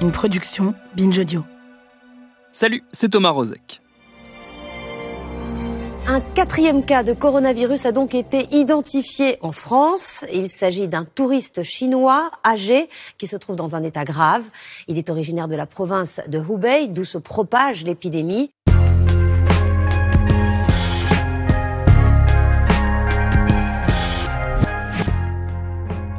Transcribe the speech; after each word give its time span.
Une 0.00 0.12
production 0.12 0.74
Binge 0.96 1.18
Audio. 1.18 1.44
Salut, 2.52 2.82
c'est 2.90 3.10
Thomas 3.10 3.28
Rozek. 3.28 3.82
Un 6.06 6.22
quatrième 6.22 6.86
cas 6.86 7.02
de 7.02 7.12
coronavirus 7.12 7.84
a 7.84 7.92
donc 7.92 8.14
été 8.14 8.48
identifié 8.50 9.36
en 9.42 9.52
France. 9.52 10.24
Il 10.32 10.48
s'agit 10.48 10.88
d'un 10.88 11.04
touriste 11.04 11.62
chinois 11.62 12.30
âgé 12.46 12.88
qui 13.18 13.26
se 13.26 13.36
trouve 13.36 13.56
dans 13.56 13.76
un 13.76 13.82
état 13.82 14.04
grave. 14.04 14.44
Il 14.88 14.96
est 14.96 15.10
originaire 15.10 15.48
de 15.48 15.54
la 15.54 15.66
province 15.66 16.22
de 16.28 16.38
Hubei, 16.38 16.88
d'où 16.88 17.04
se 17.04 17.18
propage 17.18 17.84
l'épidémie. 17.84 18.50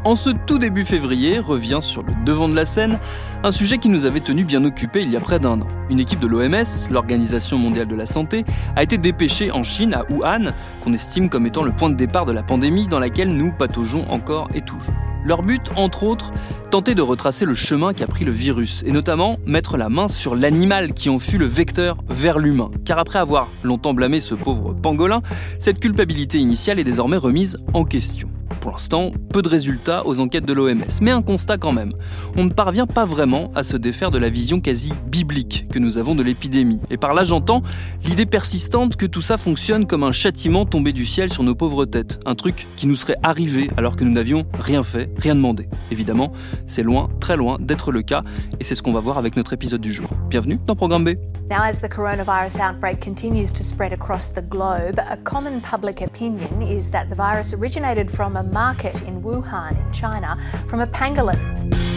En 0.04 0.16
ce 0.16 0.32
tout 0.32 0.58
début 0.58 0.84
février 0.84 1.38
revient 1.38 1.78
sur 1.80 2.02
le 2.02 2.12
devant 2.26 2.50
de 2.50 2.56
la 2.56 2.66
scène 2.66 2.98
un 3.44 3.52
sujet 3.52 3.78
qui 3.78 3.88
nous 3.88 4.08
avait 4.08 4.20
tenu 4.20 4.44
bien 4.44 4.66
occupés 4.66 5.04
il 5.04 5.12
y 5.12 5.16
a 5.16 5.20
près 5.20 5.40
d'un 5.40 5.62
an. 5.62 5.68
Une 5.92 6.00
équipe 6.00 6.20
de 6.20 6.26
l'OMS, 6.26 6.90
l'Organisation 6.90 7.60
mondiale 7.60 7.88
de 7.88 7.96
la 7.96 8.08
santé, 8.08 8.44
a 8.76 8.82
été 8.82 8.98
dépêchée 8.98 9.52
en 9.52 9.62
Chine, 9.62 9.94
à 9.94 10.12
Wuhan, 10.12 10.54
qu'on 10.84 10.94
estime 10.94 11.30
comme 11.30 11.46
étant 11.46 11.62
le 11.62 11.72
point 11.72 11.92
de 11.92 11.96
départ 11.96 12.26
de 12.26 12.32
la 12.32 12.42
pandémie 12.42 12.88
dans 12.88 12.98
laquelle 12.98 13.30
nous 13.30 13.52
pataugeons 13.52 14.10
encore 14.10 14.50
et 14.56 14.62
toujours. 14.62 14.94
Leur 15.24 15.44
but, 15.44 15.70
entre 15.76 16.04
autres, 16.04 16.32
tenter 16.72 16.96
de 16.96 17.04
retracer 17.04 17.46
le 17.46 17.54
chemin 17.54 17.94
qu'a 17.94 18.08
pris 18.08 18.26
le 18.26 18.32
virus, 18.32 18.82
et 18.88 18.92
notamment 18.92 19.38
mettre 19.46 19.78
la 19.78 19.88
main 19.88 20.08
sur 20.08 20.34
l'animal 20.34 20.94
qui 20.94 21.10
en 21.10 21.20
fut 21.20 21.38
le 21.38 21.46
vecteur 21.46 21.98
vers 22.10 22.40
l'humain. 22.40 22.72
Car 22.86 22.98
après 22.98 23.20
avoir 23.20 23.50
longtemps 23.62 23.94
blâmé 23.94 24.20
ce 24.20 24.34
pauvre 24.34 24.74
pangolin, 24.74 25.22
cette 25.60 25.80
culpabilité 25.80 26.40
initiale 26.40 26.80
est 26.80 26.84
désormais 26.84 27.18
remise 27.18 27.60
en 27.74 27.84
question. 27.84 28.30
Pour 28.62 28.70
l'instant, 28.70 29.10
peu 29.34 29.42
de 29.42 29.50
résultats 29.50 30.06
aux 30.06 30.20
enquêtes 30.20 30.46
de 30.46 30.54
l'OMS, 30.54 30.86
mais 31.02 31.10
un 31.10 31.24
constat 31.24 31.58
quand 31.58 31.74
même. 31.74 31.94
On 32.38 32.44
ne 32.44 32.52
parvient 32.52 32.86
pas 32.86 33.06
vraiment 33.06 33.50
à 33.56 33.64
se 33.64 33.76
défaire 33.76 34.12
de 34.12 34.20
la 34.20 34.30
vision 34.30 34.62
quasi 34.62 34.94
biblique 35.08 35.66
que 35.72 35.80
nous 35.80 35.98
avons 35.98 36.14
de 36.14 36.22
l'épidémie. 36.22 36.80
Et 36.92 36.98
par 36.98 37.16
là 37.16 37.24
j'entends 37.24 37.64
l'idée 38.04 38.28
persistante 38.28 38.98
que 38.98 39.08
tout 39.08 39.22
ça 39.22 39.40
fonctionne 39.40 39.88
comme 39.88 40.04
un 40.04 40.12
châtiment 40.12 40.66
tombé 40.66 40.94
du 40.94 41.08
ciel 41.08 41.32
sur 41.32 41.42
nos 41.42 41.56
pauvres 41.56 41.86
têtes. 41.86 42.20
Un 42.28 42.36
truc 42.36 42.68
qui 42.76 42.86
nous 42.86 42.96
serait 42.96 43.18
arrivé 43.24 43.68
alors 43.78 43.96
que 43.96 44.04
nous 44.04 44.12
n'avions 44.12 44.46
rien 44.54 44.84
fait, 44.84 45.10
rien 45.18 45.34
demandé. 45.34 45.68
Évidemment, 45.90 46.32
c'est 46.68 46.84
loin, 46.84 47.10
très 47.20 47.38
loin 47.38 47.58
d'être 47.60 47.92
le 47.92 48.04
cas, 48.04 48.22
et 48.60 48.64
c'est 48.64 48.76
ce 48.76 48.84
qu'on 48.84 48.94
va 48.94 49.00
voir 49.00 49.18
avec 49.18 49.38
notre 49.38 49.54
épisode 49.54 49.82
du 49.82 49.92
jour. 49.92 50.08
Bienvenue 50.30 50.60
dans 50.68 50.76
Programme 50.76 51.04
B. 51.04 51.16
Now, 51.50 51.64
as 51.64 51.82
the 51.82 51.90
coronavirus 51.90 52.60
outbreak 52.62 53.02
continues 53.02 53.52
to 53.52 53.64
spread 53.64 53.92
across 53.92 54.30
the 54.30 54.42
globe, 54.42 55.00
a 55.00 55.18
common 55.18 55.60
public 55.62 56.00
opinion 56.02 56.62
is 56.62 56.92
that 56.92 57.10
the 57.10 57.16
virus 57.16 57.54
originated 57.54 58.10
from 58.10 58.38
a 58.38 58.51
market 58.52 59.02
in 59.04 59.22
Wuhan, 59.22 59.78
in 59.84 59.92
China, 59.92 60.38
from 60.68 60.82
a 60.82 60.88
pangolin. 60.88 61.91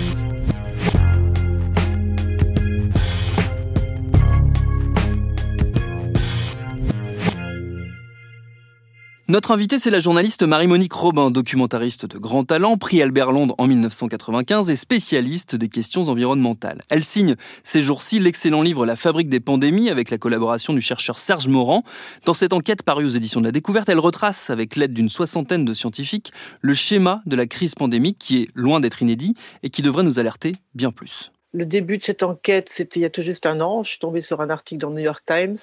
Notre 9.27 9.53
invitée, 9.53 9.79
c'est 9.79 9.91
la 9.91 10.01
journaliste 10.01 10.43
Marie-Monique 10.43 10.93
Robin, 10.93 11.31
documentariste 11.31 12.05
de 12.05 12.19
grand 12.19 12.45
talent, 12.45 12.77
prix 12.77 13.01
Albert 13.01 13.33
Londres 13.33 13.55
en 13.57 13.67
1995 13.67 14.69
et 14.69 14.77
spécialiste 14.77 15.57
des 15.57 15.71
questions 15.71 16.11
environnementales. 16.11 16.83
Elle 16.91 17.05
signe 17.05 17.35
ces 17.63 17.81
jours-ci 17.81 18.19
l'excellent 18.19 18.61
livre 18.61 18.85
La 18.85 18.97
fabrique 18.97 19.31
des 19.31 19.41
pandémies 19.41 19.89
avec 19.89 20.11
la 20.11 20.19
collaboration 20.19 20.75
du 20.75 20.83
chercheur 20.83 21.19
Serge 21.19 21.49
Morand. 21.49 21.85
Dans 22.27 22.35
cette 22.35 22.53
enquête 22.53 22.83
parue 22.83 23.07
aux 23.07 23.09
éditions 23.09 23.41
de 23.41 23.47
la 23.47 23.53
Découverte, 23.53 23.89
elle 23.89 23.99
retrace, 23.99 24.51
avec 24.51 24.77
l'aide 24.77 24.93
d'une 24.93 25.09
soixantaine 25.09 25.65
de 25.65 25.73
scientifiques, 25.73 26.31
le 26.61 26.75
schéma 26.75 27.23
de 27.25 27.35
la 27.35 27.47
crise 27.47 27.75
pandémique 27.75 28.19
qui 28.19 28.43
est 28.43 28.49
loin 28.55 28.79
d'être 28.79 29.01
inédit 29.01 29.35
et 29.63 29.71
qui 29.71 29.81
devrait 29.81 30.03
nous 30.03 30.19
alerter 30.19 30.53
bien 30.75 30.91
plus. 30.91 31.33
Le 31.55 31.65
début 31.65 31.97
de 31.97 32.03
cette 32.03 32.25
enquête, 32.25 32.69
c'était 32.69 33.01
il 33.01 33.05
y 33.05 33.07
a 33.07 33.11
tout 33.11 33.23
juste 33.23 33.47
un 33.47 33.63
an. 33.63 33.83
Je 33.85 33.89
suis 33.89 34.01
tombée 34.01 34.21
sur 34.21 34.43
un 34.43 34.51
article 34.51 34.83
dans 34.83 34.91
le 34.91 34.97
New 34.97 35.05
York 35.05 35.25
Times 35.25 35.57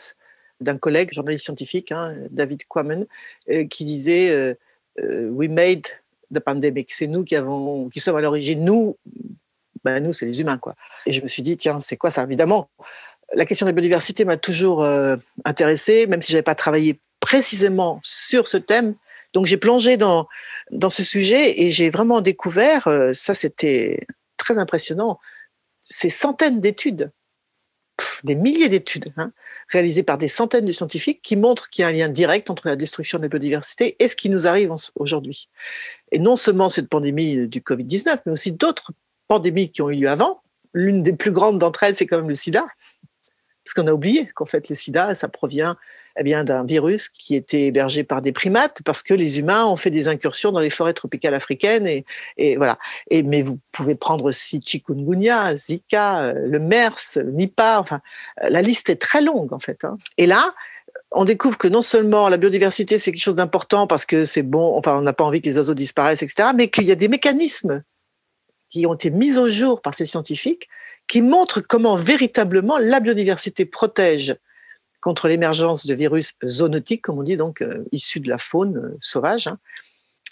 d'un 0.62 0.78
collègue, 0.78 1.12
journaliste 1.12 1.46
scientifique, 1.46 1.92
hein, 1.92 2.16
David 2.30 2.62
Quammen, 2.68 3.06
euh, 3.50 3.66
qui 3.68 3.84
disait 3.84 4.30
euh, 4.30 4.54
euh, 5.00 5.30
We 5.30 5.50
made 5.50 5.86
the 6.34 6.40
pandemic. 6.40 6.94
C'est 6.94 7.08
nous 7.08 7.24
qui, 7.24 7.36
avons, 7.36 7.90
qui 7.90 8.00
sommes 8.00 8.16
à 8.16 8.22
l'origine. 8.22 8.64
Nous, 8.64 8.98
ben 9.84 10.02
nous, 10.02 10.14
c'est 10.14 10.26
les 10.26 10.40
humains. 10.40 10.58
Quoi. 10.58 10.76
Et 11.06 11.14
je 11.14 11.22
me 11.22 11.28
suis 11.28 11.42
dit, 11.42 11.58
tiens, 11.58 11.82
c'est 11.82 11.98
quoi 11.98 12.12
ça? 12.12 12.24
Évidemment, 12.24 12.70
la 13.34 13.46
question 13.46 13.66
de 13.66 13.72
la 13.72 13.74
biodiversité 13.74 14.24
m'a 14.26 14.38
toujours 14.38 14.86
intéressée, 15.46 16.06
même 16.06 16.22
si 16.22 16.32
je 16.32 16.38
n'avais 16.38 16.44
pas 16.44 16.56
travaillé 16.56 17.00
précisément 17.20 18.00
sur 18.04 18.48
ce 18.48 18.58
thème. 18.58 18.96
Donc 19.34 19.46
j'ai 19.46 19.58
plongé 19.58 19.98
dans, 19.98 20.28
dans 20.70 20.90
ce 20.90 21.04
sujet 21.04 21.62
et 21.62 21.72
j'ai 21.72 21.90
vraiment 21.90 22.22
découvert, 22.22 22.88
ça 23.14 23.34
c'était 23.34 24.02
très 24.38 24.58
impressionnant, 24.58 25.20
ces 25.82 26.10
centaines 26.10 26.60
d'études, 26.60 27.12
des 28.24 28.36
milliers 28.36 28.70
d'études, 28.70 29.14
hein, 29.18 29.32
réalisé 29.72 30.04
par 30.04 30.18
des 30.18 30.28
centaines 30.28 30.66
de 30.66 30.72
scientifiques 30.72 31.22
qui 31.22 31.36
montrent 31.36 31.70
qu'il 31.70 31.84
y 31.84 31.86
a 31.86 31.88
un 31.88 31.92
lien 31.92 32.10
direct 32.10 32.50
entre 32.50 32.68
la 32.68 32.76
destruction 32.76 33.18
de 33.18 33.24
la 33.24 33.30
biodiversité 33.30 33.96
et 34.00 34.08
ce 34.08 34.16
qui 34.16 34.30
nous 34.30 34.46
arrive 34.48 34.74
aujourd'hui. 34.96 35.50
Et 36.12 36.20
non 36.20 36.36
seulement 36.36 36.70
cette 36.70 36.90
pandémie 36.90 37.48
du 37.48 37.62
Covid-19, 37.62 38.20
mais 38.26 38.32
aussi 38.32 38.52
d'autres 38.52 38.92
pandémies 39.28 39.72
qui 39.72 39.82
ont 39.82 39.90
eu 39.90 39.96
lieu 39.96 40.10
avant. 40.10 40.42
L'une 40.74 41.04
des 41.04 41.14
plus 41.14 41.32
grandes 41.32 41.58
d'entre 41.58 41.84
elles, 41.84 41.96
c'est 41.96 42.06
quand 42.06 42.18
même 42.18 42.30
le 42.30 42.36
sida. 42.36 42.66
Parce 43.64 43.74
qu'on 43.74 43.88
a 43.88 43.94
oublié 43.94 44.30
qu'en 44.36 44.46
fait, 44.46 44.70
le 44.70 44.76
sida, 44.76 45.16
ça 45.16 45.30
provient 45.30 45.78
eh 46.18 46.24
bien, 46.24 46.44
d'un 46.44 46.64
virus 46.64 47.10
qui 47.10 47.36
était 47.36 47.64
hébergé 47.64 48.04
par 48.04 48.22
des 48.22 48.32
primates 48.32 48.82
parce 48.84 49.04
que 49.04 49.14
les 49.14 49.40
humains 49.40 49.66
ont 49.66 49.76
fait 49.76 49.90
des 49.90 50.08
incursions 50.08 50.52
dans 50.52 50.60
les 50.60 50.70
forêts 50.70 50.94
tropicales 50.94 51.34
africaines 51.34 51.88
et, 52.38 52.56
voilà. 52.56 52.78
Et, 53.10 53.24
mais 53.24 53.42
vous 53.42 53.60
pouvez 53.74 53.96
prendre 53.96 54.26
aussi 54.26 54.62
chikungunya, 54.62 55.56
Zika, 55.56 56.24
euh, 56.24 56.34
le 56.48 56.60
MERS, 56.60 57.16
le 57.16 57.32
Nipah, 57.32 57.80
enfin, 57.80 58.02
euh, 58.44 58.50
la 58.50 58.62
liste 58.62 58.90
est 58.90 59.02
très 59.02 59.22
longue 59.22 59.54
en 59.54 59.60
fait. 59.60 59.86
Hein. 59.86 59.98
Et 60.18 60.26
là, 60.26 60.54
on 61.12 61.26
découvre 61.26 61.58
que 61.58 61.68
non 61.68 61.82
seulement 61.82 62.30
la 62.30 62.38
biodiversité 62.38 63.00
c'est 63.00 63.12
quelque 63.12 63.24
chose 63.24 63.36
d'important 63.36 63.88
parce 63.88 64.06
que 64.06 64.26
c'est 64.26 64.44
bon, 64.44 64.78
enfin 64.78 64.98
on 64.98 65.02
n'a 65.02 65.14
pas 65.14 65.24
envie 65.24 65.42
que 65.42 65.50
les 65.50 65.58
oiseaux 65.58 65.74
disparaissent, 65.74 66.24
etc., 66.24 66.50
mais 66.56 66.70
qu'il 66.70 66.86
y 66.86 66.92
a 66.92 66.96
des 66.96 67.08
mécanismes 67.08 67.84
qui 68.70 68.86
ont 68.86 68.94
été 68.94 69.10
mis 69.10 69.38
au 69.38 69.48
jour 69.48 69.82
par 69.82 69.96
ces 69.96 70.06
scientifiques 70.06 70.70
qui 71.08 71.22
montrent 71.22 71.60
comment 71.62 71.96
véritablement 71.96 72.78
la 72.78 73.00
biodiversité 73.00 73.66
protège 73.66 74.36
contre 75.02 75.28
l'émergence 75.28 75.86
de 75.86 75.94
virus 75.96 76.34
zoonotiques, 76.46 77.02
comme 77.02 77.20
on 77.20 77.24
dit, 77.24 77.38
donc 77.38 77.62
euh, 77.62 77.84
issus 77.92 78.20
de 78.20 78.30
la 78.30 78.38
faune 78.38 78.78
euh, 78.78 78.98
sauvage, 79.02 79.48
hein, 79.48 79.58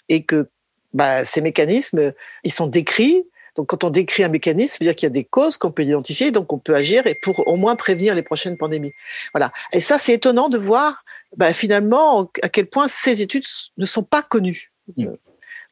et 0.08 0.24
que 0.24 0.48
bah, 0.94 1.24
ces 1.24 1.40
mécanismes, 1.40 2.12
ils 2.44 2.52
sont 2.52 2.66
décrits. 2.66 3.24
Donc, 3.56 3.68
quand 3.68 3.84
on 3.84 3.90
décrit 3.90 4.22
un 4.22 4.28
mécanisme, 4.28 4.72
ça 4.72 4.78
veut 4.80 4.86
dire 4.86 4.96
qu'il 4.96 5.06
y 5.06 5.08
a 5.08 5.10
des 5.10 5.24
causes 5.24 5.56
qu'on 5.56 5.72
peut 5.72 5.82
identifier, 5.82 6.30
donc 6.30 6.52
on 6.52 6.58
peut 6.58 6.74
agir 6.74 7.06
et 7.06 7.14
pour 7.14 7.46
au 7.46 7.56
moins 7.56 7.76
prévenir 7.76 8.14
les 8.14 8.22
prochaines 8.22 8.56
pandémies. 8.56 8.92
Voilà. 9.34 9.52
Et 9.72 9.80
ça, 9.80 9.98
c'est 9.98 10.14
étonnant 10.14 10.48
de 10.48 10.58
voir 10.58 11.04
bah, 11.36 11.52
finalement 11.52 12.30
à 12.42 12.48
quel 12.48 12.66
point 12.66 12.88
ces 12.88 13.22
études 13.22 13.44
ne 13.76 13.86
sont 13.86 14.04
pas 14.04 14.22
connues. 14.22 14.72
Mmh. 14.96 15.06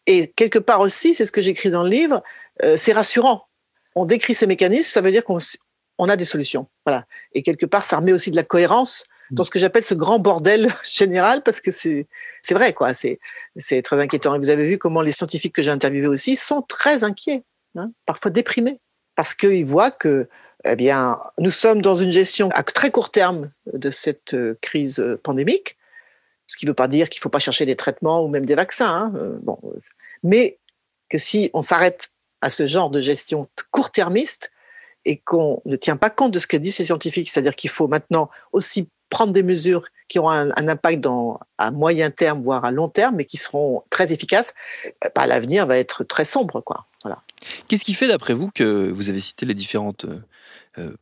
Et 0.07 0.29
quelque 0.29 0.59
part 0.59 0.81
aussi, 0.81 1.15
c'est 1.15 1.27
ce 1.27 1.33
que 1.33 1.43
j'écris 1.43 1.71
dans 1.71 1.83
le 1.83 1.91
livre, 1.91 2.23
euh, 2.65 2.77
c'est 2.77 2.93
rassurant. 2.93 3.47
On 3.95 4.07
décrit 4.07 4.35
ces 4.35 4.47
mécanismes, 4.47 4.89
ça 4.89 5.01
veut 5.01 5.13
dire 5.13 5.25
qu'on 5.25 5.39
on 5.99 6.09
a 6.09 6.17
des 6.17 6.25
solutions. 6.25 6.69
Voilà. 6.87 7.07
Et 7.33 7.43
quelque 7.43 7.67
part, 7.67 7.85
ça 7.85 7.97
remet 7.97 8.13
aussi 8.13 8.31
de 8.31 8.37
la 8.37 8.45
cohérence 8.45 9.05
dans 9.31 9.45
ce 9.45 9.51
que 9.51 9.59
j'appelle 9.59 9.85
ce 9.85 9.95
grand 9.95 10.19
bordel 10.19 10.69
général, 10.85 11.43
parce 11.43 11.61
que 11.61 11.71
c'est 11.71 12.07
c'est 12.43 12.55
vrai, 12.55 12.73
quoi. 12.73 12.95
C'est 12.95 13.21
c'est 13.57 13.83
très 13.83 14.01
inquiétant. 14.01 14.35
Et 14.35 14.39
vous 14.39 14.49
avez 14.49 14.67
vu 14.67 14.79
comment 14.79 15.03
les 15.03 15.13
scientifiques 15.13 15.55
que 15.55 15.63
j'ai 15.63 15.71
interviewés 15.71 16.07
aussi 16.07 16.37
sont 16.37 16.63
très 16.63 17.05
inquiets, 17.05 17.45
hein, 17.77 17.91
parfois 18.07 18.31
déprimés, 18.31 18.81
parce 19.15 19.35
qu'ils 19.35 19.67
voient 19.67 19.91
que 19.91 20.29
eh 20.65 20.77
bien, 20.77 21.21
nous 21.39 21.51
sommes 21.51 21.83
dans 21.83 21.95
une 21.95 22.11
gestion 22.11 22.49
à 22.53 22.63
très 22.63 22.91
court 22.91 23.11
terme 23.11 23.51
de 23.73 23.91
cette 23.91 24.35
euh, 24.35 24.59
crise 24.61 24.99
euh, 24.99 25.17
pandémique, 25.23 25.77
ce 26.47 26.57
qui 26.57 26.65
ne 26.67 26.71
veut 26.71 26.75
pas 26.75 26.89
dire 26.89 27.09
qu'il 27.09 27.21
ne 27.21 27.23
faut 27.23 27.29
pas 27.29 27.39
chercher 27.39 27.65
des 27.65 27.77
traitements 27.77 28.25
ou 28.25 28.29
même 28.29 28.45
des 28.45 28.57
vaccins. 28.57 28.89
Hein. 28.89 29.13
Euh, 29.17 29.39
bon, 29.43 29.59
mais 30.23 30.59
que 31.09 31.19
si 31.19 31.51
on 31.55 31.63
s'arrête 31.63 32.09
à 32.41 32.51
ce 32.51 32.67
genre 32.67 32.91
de 32.91 33.01
gestion 33.01 33.49
court-termiste, 33.71 34.51
et 35.09 35.17
qu'on 35.17 35.63
ne 35.65 35.77
tient 35.77 35.97
pas 35.97 36.11
compte 36.11 36.33
de 36.33 36.39
ce 36.39 36.47
que 36.47 36.59
disent 36.59 36.77
ces 36.77 36.85
scientifiques, 36.85 37.31
c'est-à-dire 37.31 37.57
qu'il 37.57 37.71
faut 37.71 37.89
maintenant 37.89 38.29
aussi 38.53 38.91
prendre 39.09 39.33
des 39.33 39.43
mesures 39.43 39.89
qui 40.09 40.19
auront 40.19 40.29
un, 40.29 40.69
impact 40.69 41.01
dans, 41.01 41.41
à 41.57 41.71
moyen 41.71 42.11
terme, 42.11 42.43
voire 42.43 42.67
à 42.67 42.71
long 42.71 42.89
terme, 42.89 43.17
mais 43.17 43.25
qui 43.25 43.39
seront 43.39 43.83
très 43.89 44.13
efficaces, 44.13 44.53
bah, 45.15 45.27
l'avenir 45.27 45.67
va 45.67 45.79
être 45.79 46.05
très 46.05 46.27
sombre. 46.27 46.61
Quoi. 46.61 46.87
Voilà. 47.03 47.23
Qu'est-ce 47.69 47.87
qui 47.87 47.95
fait, 47.95 48.07
d'après 48.07 48.35
vous, 48.35 48.51
que 48.51 48.91
vous 48.91 49.09
avez 49.09 49.21
cité 49.21 49.47
les 49.47 49.55
différentes 49.55 50.05
euh, 50.05 50.09
euh, 50.09 50.21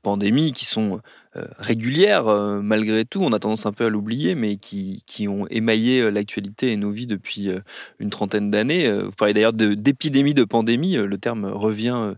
pandémies 0.03 0.53
qui 0.53 0.65
sont 0.65 1.01
euh, 1.37 1.45
régulières 1.59 2.27
malgré 2.63 3.05
tout, 3.05 3.21
on 3.23 3.33
a 3.33 3.39
tendance 3.39 3.67
un 3.67 3.73
peu 3.73 3.87
à 3.87 3.89
l'oublier, 3.89 4.35
mais 4.35 4.57
qui, 4.57 5.03
qui, 5.07 5.29
ont 5.29 5.47
émaillé 5.49 6.11
l'actualité 6.11 6.73
et 6.73 6.77
nos 6.77 6.91
vies 6.91 7.07
depuis 7.07 7.49
une 7.99 8.11
trentaine 8.11 8.51
d'années. 8.51 8.91
Vous 8.91 9.11
parlez 9.17 9.35
d'ailleurs 9.35 9.53
d'épidémie 9.53 10.35
de, 10.35 10.45
pandémie, 10.45 10.95
le 10.95 11.19
terme 11.19 11.47
revient 11.47 12.15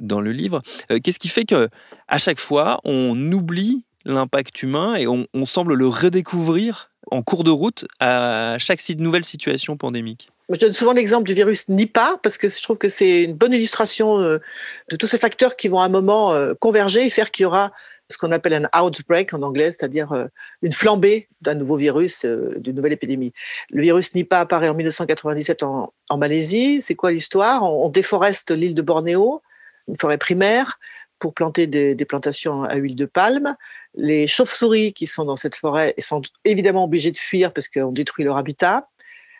dans 0.00 0.20
le 0.20 0.32
livre. 0.32 0.62
Qu'est-ce 1.02 1.18
qui 1.18 1.28
fait 1.28 1.44
que 1.44 1.68
à 2.08 2.18
chaque 2.18 2.40
fois 2.40 2.80
on 2.84 3.32
oublie 3.32 3.84
l'impact 4.04 4.62
humain 4.62 4.94
et 4.94 5.06
on, 5.06 5.26
on 5.34 5.46
semble 5.46 5.74
le 5.74 5.86
redécouvrir 5.86 6.90
en 7.10 7.22
cours 7.22 7.44
de 7.44 7.50
route 7.50 7.86
à 8.00 8.56
chaque 8.58 8.80
nouvelle 8.98 9.24
situation 9.24 9.76
pandémique? 9.76 10.28
Je 10.50 10.58
donne 10.58 10.72
souvent 10.72 10.92
l'exemple 10.92 11.24
du 11.24 11.34
virus 11.34 11.68
Nipah 11.68 12.18
parce 12.22 12.36
que 12.36 12.48
je 12.48 12.62
trouve 12.62 12.76
que 12.76 12.88
c'est 12.88 13.24
une 13.24 13.34
bonne 13.34 13.54
illustration 13.54 14.20
euh, 14.20 14.38
de 14.90 14.96
tous 14.96 15.06
ces 15.06 15.18
facteurs 15.18 15.56
qui 15.56 15.68
vont 15.68 15.80
à 15.80 15.84
un 15.84 15.88
moment 15.88 16.34
euh, 16.34 16.54
converger 16.54 17.06
et 17.06 17.10
faire 17.10 17.30
qu'il 17.30 17.44
y 17.44 17.46
aura 17.46 17.72
ce 18.10 18.18
qu'on 18.18 18.32
appelle 18.32 18.52
un 18.52 18.82
outbreak 18.82 19.32
en 19.32 19.40
anglais, 19.40 19.72
c'est-à-dire 19.72 20.12
euh, 20.12 20.26
une 20.60 20.72
flambée 20.72 21.28
d'un 21.40 21.54
nouveau 21.54 21.76
virus, 21.76 22.26
d'une 22.26 22.76
nouvelle 22.76 22.92
épidémie. 22.92 23.32
Le 23.70 23.80
virus 23.80 24.14
Nipah 24.14 24.40
apparaît 24.40 24.68
en 24.68 24.74
1997 24.74 25.62
en, 25.62 25.92
Malaisie. 26.18 26.82
C'est 26.82 26.94
quoi 26.94 27.12
l'histoire? 27.12 27.62
On, 27.62 27.88
déforeste 27.88 28.50
l'île 28.50 28.74
de 28.74 28.82
Bornéo, 28.82 29.40
une 29.88 29.96
forêt 29.96 30.18
primaire, 30.18 30.78
pour 31.18 31.32
planter 31.32 31.66
des, 31.66 31.94
des 31.94 32.04
plantations 32.04 32.64
à 32.64 32.74
huile 32.74 32.94
de 32.94 33.06
palme. 33.06 33.56
Les 33.94 34.26
chauves-souris 34.26 34.92
qui 34.92 35.06
sont 35.06 35.24
dans 35.24 35.36
cette 35.36 35.54
forêt 35.54 35.94
sont 35.98 36.20
évidemment 36.44 36.84
obligées 36.84 37.12
de 37.12 37.16
fuir 37.16 37.54
parce 37.54 37.68
qu'on 37.68 37.90
détruit 37.90 38.26
leur 38.26 38.36
habitat 38.36 38.90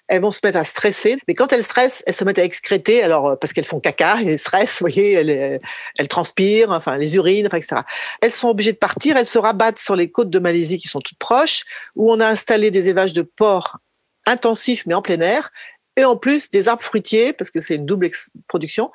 elles 0.09 0.21
vont 0.21 0.31
se 0.31 0.41
mettre 0.45 0.59
à 0.59 0.65
stresser. 0.65 1.17
Mais 1.29 1.35
quand 1.35 1.53
elles 1.53 1.65
stressent, 1.65 2.03
elles 2.07 2.15
se 2.15 2.25
mettent 2.25 2.39
à 2.39 2.45
excréter, 2.45 3.03
alors 3.03 3.29
euh, 3.29 3.37
parce 3.37 3.53
qu'elles 3.53 3.65
font 3.65 3.81
caca, 3.81 4.17
elles 4.27 4.39
stressent, 4.39 4.81
vous 4.81 4.89
voyez, 4.89 5.13
elles, 5.13 5.61
elles 5.99 6.09
transpirent, 6.09 6.71
enfin 6.71 6.97
les 6.97 7.17
urines, 7.17 7.47
enfin, 7.47 7.59
etc. 7.59 7.83
Elles 8.21 8.33
sont 8.33 8.49
obligées 8.49 8.73
de 8.73 8.79
partir, 8.79 9.17
elles 9.17 9.27
se 9.27 9.39
rabattent 9.39 9.79
sur 9.79 9.97
les 9.97 10.11
côtes 10.11 10.31
de 10.31 10.39
Malaisie 10.39 10.79
qui 10.79 10.89
sont 10.89 11.01
toutes 11.01 11.19
proches, 11.19 11.65
où 11.97 12.13
on 12.13 12.21
a 12.21 12.27
installé 12.27 12.71
des 12.71 12.89
élevages 12.89 13.13
de 13.13 13.23
porcs 13.23 13.79
intensifs 14.27 14.87
mais 14.87 14.95
en 14.95 15.03
plein 15.03 15.21
air, 15.21 15.51
et 15.97 16.05
en 16.05 16.17
plus 16.17 16.51
des 16.51 16.67
arbres 16.67 16.83
fruitiers, 16.83 17.33
parce 17.33 17.51
que 17.51 17.61
c'est 17.61 17.77
une 17.77 17.87
double 17.87 18.11
production, 18.49 18.91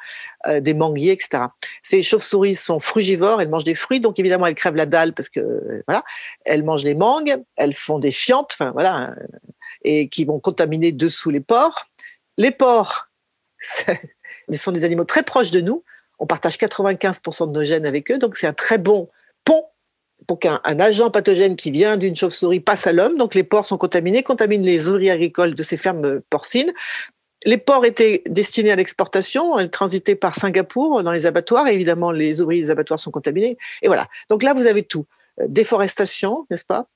euh, 0.48 0.60
des 0.60 0.74
manguiers, 0.74 1.14
etc. 1.14 1.44
Ces 1.82 2.02
chauves-souris 2.02 2.56
sont 2.56 2.80
frugivores, 2.80 3.42
elles 3.42 3.50
mangent 3.50 3.64
des 3.64 3.76
fruits, 3.76 4.02
donc 4.02 4.20
évidemment 4.20 4.48
elles 4.48 4.56
crèvent 4.56 4.76
la 4.76 4.86
dalle 4.86 5.14
parce 5.14 5.30
que 5.30 5.40
euh, 5.40 5.84
voilà, 5.88 6.04
elles 6.46 6.64
mangent 6.64 6.84
les 6.84 6.96
mangues, 6.96 7.38
elles 7.56 7.74
font 7.74 8.00
des 8.00 8.12
fientes, 8.12 8.52
enfin 8.54 8.72
voilà, 8.72 9.16
et 9.84 10.10
qui 10.10 10.26
vont 10.26 10.40
contaminer 10.40 10.92
dessous 10.92 11.30
les 11.30 11.40
porcs. 11.40 11.90
Les 12.38 12.52
porcs, 12.52 13.10
ce 13.60 13.84
sont 14.52 14.72
des 14.72 14.84
animaux 14.84 15.06
très 15.06 15.24
proches 15.24 15.52
de 15.52 15.62
nous. 15.62 15.84
On 16.20 16.26
partage 16.26 16.58
95% 16.58 17.48
de 17.48 17.52
nos 17.52 17.64
gènes 17.64 17.86
avec 17.86 18.12
eux, 18.12 18.18
donc 18.18 18.38
c'est 18.38 18.48
un 18.48 18.54
très 18.54 18.78
bon 18.78 19.10
pont 19.46 19.66
pour 20.28 20.40
qu'un 20.40 20.60
agent 20.64 21.10
pathogène 21.10 21.56
qui 21.56 21.72
vient 21.72 21.98
d'une 21.98 22.16
chauve-souris 22.16 22.60
passe 22.60 22.88
à 22.88 22.92
l'homme. 22.92 23.18
Donc 23.18 23.36
les 23.36 23.44
porcs 23.44 23.66
sont 23.66 23.78
contaminés, 23.78 24.22
contaminent 24.22 24.66
les 24.66 24.88
ouvriers 24.88 25.12
agricoles 25.12 25.54
de 25.54 25.64
ces 25.64 25.78
fermes 25.78 26.22
porcines. 26.30 26.74
Les 27.46 27.58
porcs 27.58 27.86
étaient 27.86 28.22
destinés 28.26 28.72
à 28.72 28.76
l'exportation, 28.76 29.56
transitaient 29.70 30.16
par 30.16 30.36
Singapour 30.36 31.04
dans 31.04 31.14
les 31.14 31.26
abattoirs, 31.26 31.68
évidemment 31.70 32.12
les 32.12 32.42
ouvriers 32.42 32.64
des 32.64 32.70
abattoirs 32.70 33.00
sont 33.00 33.12
contaminés. 33.12 33.58
Et 33.82 33.88
voilà. 33.88 34.08
Donc 34.30 34.44
là, 34.44 34.54
vous 34.54 34.68
avez 34.68 34.84
tout. 34.84 35.06
Déforestation, 35.48 36.46
n'est-ce 36.50 36.66
pas? 36.66 36.88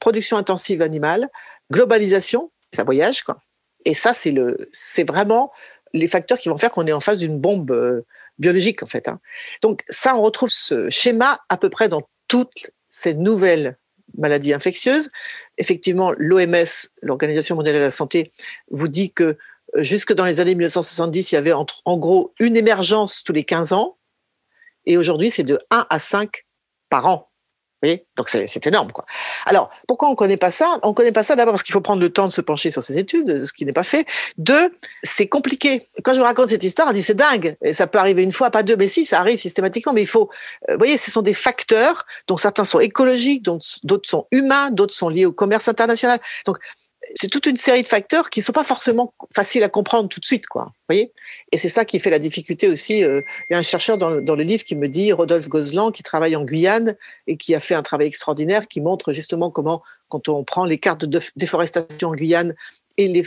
Production 0.00 0.36
intensive 0.36 0.82
animale, 0.82 1.28
globalisation, 1.70 2.50
ça 2.72 2.84
voyage, 2.84 3.22
quoi. 3.22 3.38
Et 3.84 3.94
ça, 3.94 4.14
c'est 4.14 4.30
le, 4.30 4.68
c'est 4.72 5.06
vraiment 5.06 5.52
les 5.92 6.06
facteurs 6.06 6.38
qui 6.38 6.48
vont 6.48 6.56
faire 6.56 6.72
qu'on 6.72 6.86
est 6.86 6.92
en 6.92 7.00
face 7.00 7.20
d'une 7.20 7.38
bombe 7.38 7.70
euh, 7.70 8.04
biologique, 8.38 8.82
en 8.82 8.86
fait. 8.86 9.08
Hein. 9.08 9.20
Donc 9.62 9.82
ça, 9.88 10.16
on 10.16 10.22
retrouve 10.22 10.50
ce 10.50 10.90
schéma 10.90 11.40
à 11.48 11.56
peu 11.56 11.70
près 11.70 11.88
dans 11.88 12.02
toutes 12.28 12.70
ces 12.88 13.14
nouvelles 13.14 13.76
maladies 14.16 14.52
infectieuses. 14.52 15.10
Effectivement, 15.58 16.12
l'OMS, 16.16 16.88
l'Organisation 17.02 17.56
mondiale 17.56 17.76
de 17.76 17.80
la 17.80 17.90
santé, 17.90 18.32
vous 18.70 18.88
dit 18.88 19.12
que 19.12 19.36
euh, 19.76 19.82
jusque 19.82 20.12
dans 20.12 20.24
les 20.24 20.40
années 20.40 20.54
1970, 20.54 21.32
il 21.32 21.34
y 21.34 21.38
avait 21.38 21.52
entre, 21.52 21.80
en 21.84 21.96
gros 21.96 22.34
une 22.38 22.56
émergence 22.56 23.22
tous 23.22 23.32
les 23.32 23.44
15 23.44 23.72
ans, 23.72 23.96
et 24.86 24.96
aujourd'hui, 24.96 25.30
c'est 25.30 25.44
de 25.44 25.58
1 25.70 25.86
à 25.88 25.98
5 25.98 26.44
par 26.90 27.06
an. 27.06 27.30
Donc 28.16 28.28
c'est 28.28 28.66
énorme. 28.66 28.92
Quoi. 28.92 29.04
Alors, 29.46 29.70
pourquoi 29.86 30.08
on 30.08 30.14
connaît 30.14 30.36
pas 30.36 30.50
ça? 30.50 30.78
On 30.82 30.94
connaît 30.94 31.12
pas 31.12 31.24
ça 31.24 31.36
d'abord 31.36 31.52
parce 31.52 31.62
qu'il 31.62 31.72
faut 31.72 31.80
prendre 31.80 32.00
le 32.00 32.10
temps 32.10 32.26
de 32.26 32.32
se 32.32 32.40
pencher 32.40 32.70
sur 32.70 32.82
ces 32.82 32.98
études, 32.98 33.44
ce 33.44 33.52
qui 33.52 33.64
n'est 33.64 33.72
pas 33.72 33.82
fait. 33.82 34.06
Deux, 34.38 34.74
c'est 35.02 35.26
compliqué. 35.26 35.88
Quand 36.02 36.12
je 36.12 36.18
vous 36.18 36.24
raconte 36.24 36.48
cette 36.48 36.64
histoire, 36.64 36.88
on 36.88 36.92
dit 36.92 37.02
c'est 37.02 37.14
dingue. 37.14 37.56
Et 37.62 37.72
ça 37.72 37.86
peut 37.86 37.98
arriver 37.98 38.22
une 38.22 38.32
fois, 38.32 38.50
pas 38.50 38.62
deux, 38.62 38.76
mais 38.76 38.88
si, 38.88 39.04
ça 39.04 39.20
arrive 39.20 39.38
systématiquement. 39.38 39.92
Mais 39.92 40.02
il 40.02 40.08
faut, 40.08 40.30
euh, 40.68 40.72
vous 40.72 40.78
voyez, 40.78 40.98
ce 40.98 41.10
sont 41.10 41.22
des 41.22 41.32
facteurs 41.32 42.06
dont 42.26 42.36
certains 42.36 42.64
sont 42.64 42.80
écologiques, 42.80 43.42
d'autres 43.42 44.08
sont 44.08 44.26
humains, 44.30 44.70
d'autres 44.70 44.94
sont 44.94 45.08
liés 45.08 45.26
au 45.26 45.32
commerce 45.32 45.68
international. 45.68 46.20
Donc, 46.46 46.58
c'est 47.14 47.28
toute 47.28 47.46
une 47.46 47.56
série 47.56 47.82
de 47.82 47.86
facteurs 47.86 48.30
qui 48.30 48.40
ne 48.40 48.44
sont 48.44 48.52
pas 48.52 48.64
forcément 48.64 49.14
faciles 49.34 49.62
à 49.62 49.68
comprendre 49.68 50.08
tout 50.08 50.20
de 50.20 50.24
suite, 50.24 50.46
quoi. 50.46 50.72
Voyez? 50.88 51.12
Et 51.52 51.58
c'est 51.58 51.68
ça 51.68 51.84
qui 51.84 51.98
fait 51.98 52.10
la 52.10 52.18
difficulté 52.18 52.68
aussi. 52.68 53.04
Euh, 53.04 53.20
il 53.48 53.52
y 53.52 53.56
a 53.56 53.58
un 53.58 53.62
chercheur 53.62 53.98
dans, 53.98 54.10
le 54.10 54.42
livre 54.42 54.64
qui 54.64 54.76
me 54.76 54.88
dit, 54.88 55.12
Rodolphe 55.12 55.48
Gozlan, 55.48 55.90
qui 55.90 56.02
travaille 56.02 56.36
en 56.36 56.44
Guyane 56.44 56.96
et 57.26 57.36
qui 57.36 57.54
a 57.54 57.60
fait 57.60 57.74
un 57.74 57.82
travail 57.82 58.06
extraordinaire, 58.06 58.68
qui 58.68 58.80
montre 58.80 59.12
justement 59.12 59.50
comment, 59.50 59.82
quand 60.08 60.28
on 60.28 60.44
prend 60.44 60.64
les 60.64 60.78
cartes 60.78 61.04
de 61.04 61.20
déforestation 61.36 62.10
en 62.10 62.14
Guyane 62.14 62.54
et 62.96 63.24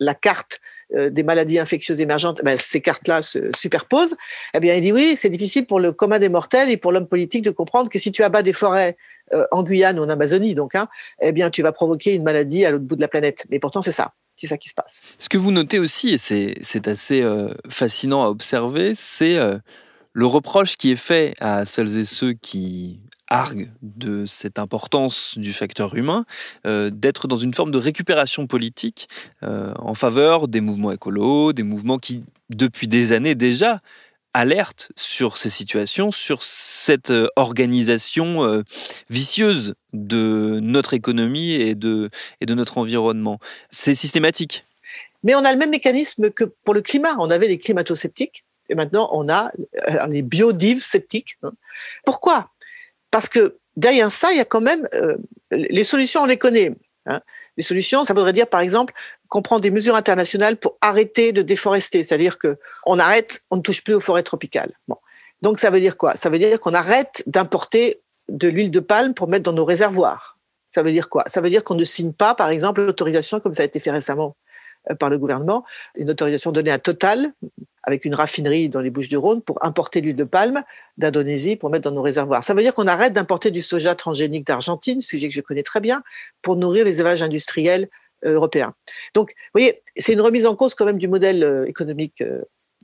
la 0.00 0.14
carte 0.14 0.60
euh, 0.94 1.10
des 1.10 1.22
maladies 1.22 1.58
infectieuses 1.58 2.00
émergentes, 2.00 2.42
ben, 2.44 2.58
ces 2.58 2.80
cartes-là 2.80 3.22
se 3.22 3.50
superposent. 3.56 4.16
Eh 4.54 4.60
bien, 4.60 4.74
il 4.74 4.82
dit 4.82 4.92
oui, 4.92 5.14
c'est 5.16 5.30
difficile 5.30 5.66
pour 5.66 5.80
le 5.80 5.92
commun 5.92 6.18
des 6.18 6.28
mortels 6.28 6.70
et 6.70 6.76
pour 6.76 6.92
l'homme 6.92 7.08
politique 7.08 7.42
de 7.42 7.50
comprendre 7.50 7.88
que 7.88 7.98
si 7.98 8.12
tu 8.12 8.22
abats 8.22 8.42
des 8.42 8.52
forêts 8.52 8.96
euh, 9.34 9.46
en 9.50 9.62
Guyane 9.62 9.98
ou 9.98 10.02
en 10.02 10.08
Amazonie, 10.08 10.54
donc, 10.54 10.74
hein, 10.74 10.88
eh 11.20 11.32
bien, 11.32 11.50
tu 11.50 11.62
vas 11.62 11.72
provoquer 11.72 12.14
une 12.14 12.22
maladie 12.22 12.64
à 12.64 12.70
l'autre 12.70 12.84
bout 12.84 12.96
de 12.96 13.00
la 13.00 13.08
planète. 13.08 13.46
Mais 13.50 13.58
pourtant, 13.58 13.82
c'est 13.82 13.92
ça. 13.92 14.12
C'est 14.36 14.46
ça 14.46 14.56
qui 14.56 14.68
se 14.68 14.74
passe. 14.74 15.00
Ce 15.18 15.28
que 15.28 15.38
vous 15.38 15.52
notez 15.52 15.78
aussi, 15.78 16.10
et 16.10 16.18
c'est 16.18 16.88
assez 16.88 17.22
euh, 17.22 17.52
fascinant 17.68 18.24
à 18.24 18.28
observer, 18.28 18.94
c'est 18.96 19.36
euh, 19.36 19.58
le 20.12 20.26
reproche 20.26 20.76
qui 20.76 20.90
est 20.90 20.96
fait 20.96 21.34
à 21.40 21.64
celles 21.64 21.96
et 21.98 22.04
ceux 22.04 22.32
qui 22.32 23.00
arguent 23.28 23.72
de 23.82 24.26
cette 24.26 24.58
importance 24.58 25.38
du 25.38 25.54
facteur 25.54 25.94
humain, 25.94 26.26
d'être 26.66 27.28
dans 27.28 27.38
une 27.38 27.54
forme 27.54 27.70
de 27.70 27.78
récupération 27.78 28.46
politique 28.46 29.08
en 29.40 29.94
faveur 29.94 30.48
des 30.48 30.60
mouvements 30.60 30.92
écolos, 30.92 31.54
des 31.54 31.62
mouvements 31.62 31.96
qui, 31.96 32.24
depuis 32.50 32.88
des 32.88 33.12
années 33.12 33.34
déjà, 33.34 33.80
alerte 34.34 34.92
sur 34.96 35.36
ces 35.36 35.50
situations, 35.50 36.10
sur 36.10 36.42
cette 36.42 37.10
euh, 37.10 37.28
organisation 37.36 38.44
euh, 38.44 38.62
vicieuse 39.10 39.74
de 39.92 40.58
notre 40.62 40.94
économie 40.94 41.52
et 41.52 41.74
de, 41.74 42.10
et 42.40 42.46
de 42.46 42.54
notre 42.54 42.78
environnement. 42.78 43.38
C'est 43.70 43.94
systématique. 43.94 44.64
Mais 45.22 45.34
on 45.34 45.44
a 45.44 45.52
le 45.52 45.58
même 45.58 45.70
mécanisme 45.70 46.30
que 46.30 46.44
pour 46.44 46.74
le 46.74 46.80
climat. 46.80 47.16
On 47.18 47.30
avait 47.30 47.48
les 47.48 47.58
climato-sceptiques 47.58 48.44
et 48.68 48.74
maintenant 48.74 49.08
on 49.12 49.28
a 49.28 49.52
euh, 49.88 50.06
les 50.06 50.22
biodives 50.22 50.82
sceptiques. 50.82 51.36
Hein. 51.42 51.52
Pourquoi? 52.04 52.50
Parce 53.10 53.28
que 53.28 53.58
derrière 53.76 54.10
ça, 54.10 54.32
il 54.32 54.38
y 54.38 54.40
a 54.40 54.44
quand 54.44 54.62
même 54.62 54.88
les 55.50 55.84
solutions, 55.84 56.22
on 56.22 56.26
les 56.26 56.38
connaît. 56.38 56.72
Hein. 57.06 57.20
Les 57.56 57.62
solutions, 57.62 58.04
ça 58.04 58.14
voudrait 58.14 58.32
dire 58.32 58.46
par 58.46 58.60
exemple 58.60 58.94
qu'on 59.28 59.42
prend 59.42 59.60
des 59.60 59.70
mesures 59.70 59.94
internationales 59.94 60.56
pour 60.56 60.78
arrêter 60.80 61.32
de 61.32 61.42
déforester, 61.42 62.02
c'est-à-dire 62.02 62.38
que 62.38 62.58
on 62.86 62.98
arrête, 62.98 63.42
on 63.50 63.56
ne 63.56 63.62
touche 63.62 63.84
plus 63.84 63.94
aux 63.94 64.00
forêts 64.00 64.22
tropicales. 64.22 64.72
Bon. 64.88 64.96
Donc 65.42 65.58
ça 65.58 65.70
veut 65.70 65.80
dire 65.80 65.96
quoi? 65.96 66.16
Ça 66.16 66.30
veut 66.30 66.38
dire 66.38 66.60
qu'on 66.60 66.74
arrête 66.74 67.22
d'importer 67.26 68.00
de 68.28 68.48
l'huile 68.48 68.70
de 68.70 68.80
palme 68.80 69.14
pour 69.14 69.28
mettre 69.28 69.44
dans 69.44 69.52
nos 69.52 69.64
réservoirs. 69.64 70.38
Ça 70.74 70.82
veut 70.82 70.92
dire 70.92 71.08
quoi? 71.08 71.24
Ça 71.26 71.40
veut 71.40 71.50
dire 71.50 71.64
qu'on 71.64 71.74
ne 71.74 71.84
signe 71.84 72.12
pas, 72.12 72.34
par 72.34 72.48
exemple, 72.48 72.82
l'autorisation, 72.82 73.40
comme 73.40 73.52
ça 73.52 73.62
a 73.62 73.66
été 73.66 73.78
fait 73.78 73.90
récemment 73.90 74.36
euh, 74.90 74.94
par 74.94 75.10
le 75.10 75.18
gouvernement, 75.18 75.64
une 75.96 76.10
autorisation 76.10 76.52
donnée 76.52 76.70
à 76.70 76.78
Total, 76.78 77.32
avec 77.82 78.04
une 78.04 78.14
raffinerie 78.14 78.68
dans 78.68 78.80
les 78.80 78.90
Bouches-du-Rhône, 78.90 79.42
pour 79.42 79.64
importer 79.64 80.00
l'huile 80.00 80.16
de 80.16 80.24
palme 80.24 80.62
d'Indonésie 80.98 81.56
pour 81.56 81.70
mettre 81.70 81.84
dans 81.84 81.94
nos 81.94 82.02
réservoirs. 82.02 82.44
Ça 82.44 82.54
veut 82.54 82.62
dire 82.62 82.74
qu'on 82.74 82.86
arrête 82.86 83.12
d'importer 83.12 83.50
du 83.50 83.60
soja 83.60 83.94
transgénique 83.94 84.46
d'Argentine, 84.46 85.00
sujet 85.00 85.28
que 85.28 85.34
je 85.34 85.40
connais 85.40 85.62
très 85.62 85.80
bien, 85.80 86.02
pour 86.42 86.56
nourrir 86.56 86.84
les 86.84 87.00
élevages 87.00 87.22
industriels 87.22 87.88
euh, 88.24 88.34
européens. 88.34 88.74
Donc, 89.14 89.30
vous 89.30 89.60
voyez, 89.60 89.82
c'est 89.96 90.12
une 90.12 90.20
remise 90.20 90.46
en 90.46 90.54
cause 90.54 90.74
quand 90.74 90.84
même 90.84 90.98
du 90.98 91.08
modèle 91.08 91.42
euh, 91.42 91.66
économique 91.66 92.22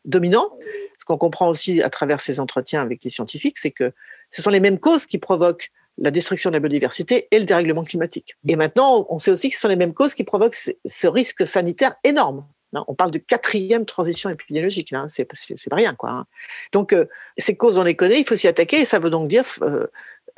dominant. 0.05 0.51
Ce 0.99 1.05
qu'on 1.05 1.17
comprend 1.19 1.49
aussi 1.49 1.83
à 1.83 1.91
travers 1.91 2.21
ces 2.21 2.41
entretiens 2.41 2.83
avec 2.83 3.05
les 3.05 3.11
scientifiques, 3.11 3.59
c'est 3.59 3.71
que 3.71 3.93
ce 4.31 4.43
sont 4.43 4.51
les 4.51 4.61
mêmes 4.61 4.79
causes 4.79 5.07
qui 5.07 5.19
provoquent 5.19 5.71
la 5.99 6.11
destruction 6.11 6.51
de 6.51 6.55
la 6.55 6.61
biodiversité 6.61 7.29
et 7.31 7.39
le 7.39 7.45
dérèglement 7.45 7.85
climatique. 7.85 8.37
Et 8.47 8.57
maintenant, 8.57 9.07
on 9.09 9.19
sait 9.19 9.31
aussi 9.31 9.51
que 9.51 9.57
ce 9.57 9.63
sont 9.63 9.69
les 9.69 9.77
mêmes 9.77 9.95
causes 9.95 10.15
qui 10.15 10.25
provoquent 10.25 10.57
ce 10.57 11.07
risque 11.07 11.47
sanitaire 11.47 11.97
énorme. 12.05 12.47
On 12.73 12.95
parle 12.95 13.11
de 13.11 13.19
quatrième 13.19 13.87
transition 13.87 14.29
épidémiologique, 14.31 14.93
hein, 14.93 15.07
c'est 15.09 15.25
pas 15.25 15.77
rien. 15.77 15.95
Quoi, 15.95 16.11
hein. 16.11 16.27
Donc, 16.73 16.93
euh, 16.93 17.07
ces 17.37 17.57
causes, 17.57 17.79
on 17.79 17.85
les 17.85 17.97
connaît, 17.97 18.21
il 18.21 18.25
faut 18.25 18.37
s'y 18.37 18.49
attaquer, 18.49 18.81
et 18.81 18.85
ça 18.85 18.99
veut 18.99 19.11
donc 19.11 19.29
dire 19.29 19.45
euh, 19.63 19.87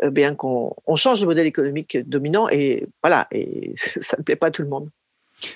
euh, 0.04 0.10
bien 0.10 0.34
qu'on 0.34 0.74
on 0.86 0.96
change 0.96 1.20
le 1.20 1.26
modèle 1.26 1.46
économique 1.46 1.98
dominant 2.08 2.48
et 2.48 2.86
voilà, 3.02 3.26
et 3.32 3.74
ça 4.00 4.16
ne 4.18 4.22
plaît 4.22 4.36
pas 4.36 4.48
à 4.48 4.50
tout 4.50 4.62
le 4.62 4.68
monde. 4.68 4.88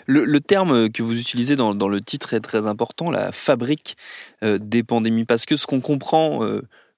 Le, 0.07 0.41
terme 0.41 0.91
que 0.91 1.03
vous 1.03 1.21
utilisez 1.21 1.57
dans, 1.57 1.73
le 1.73 2.01
titre 2.01 2.33
est 2.33 2.41
très 2.41 2.67
important, 2.67 3.11
la 3.11 3.33
fabrique 3.33 3.99
des 4.41 4.83
pandémies, 4.83 5.27
parce 5.27 5.45
que 5.45 5.57
ce 5.57 5.67
qu'on 5.67 5.83
comprend 5.83 6.41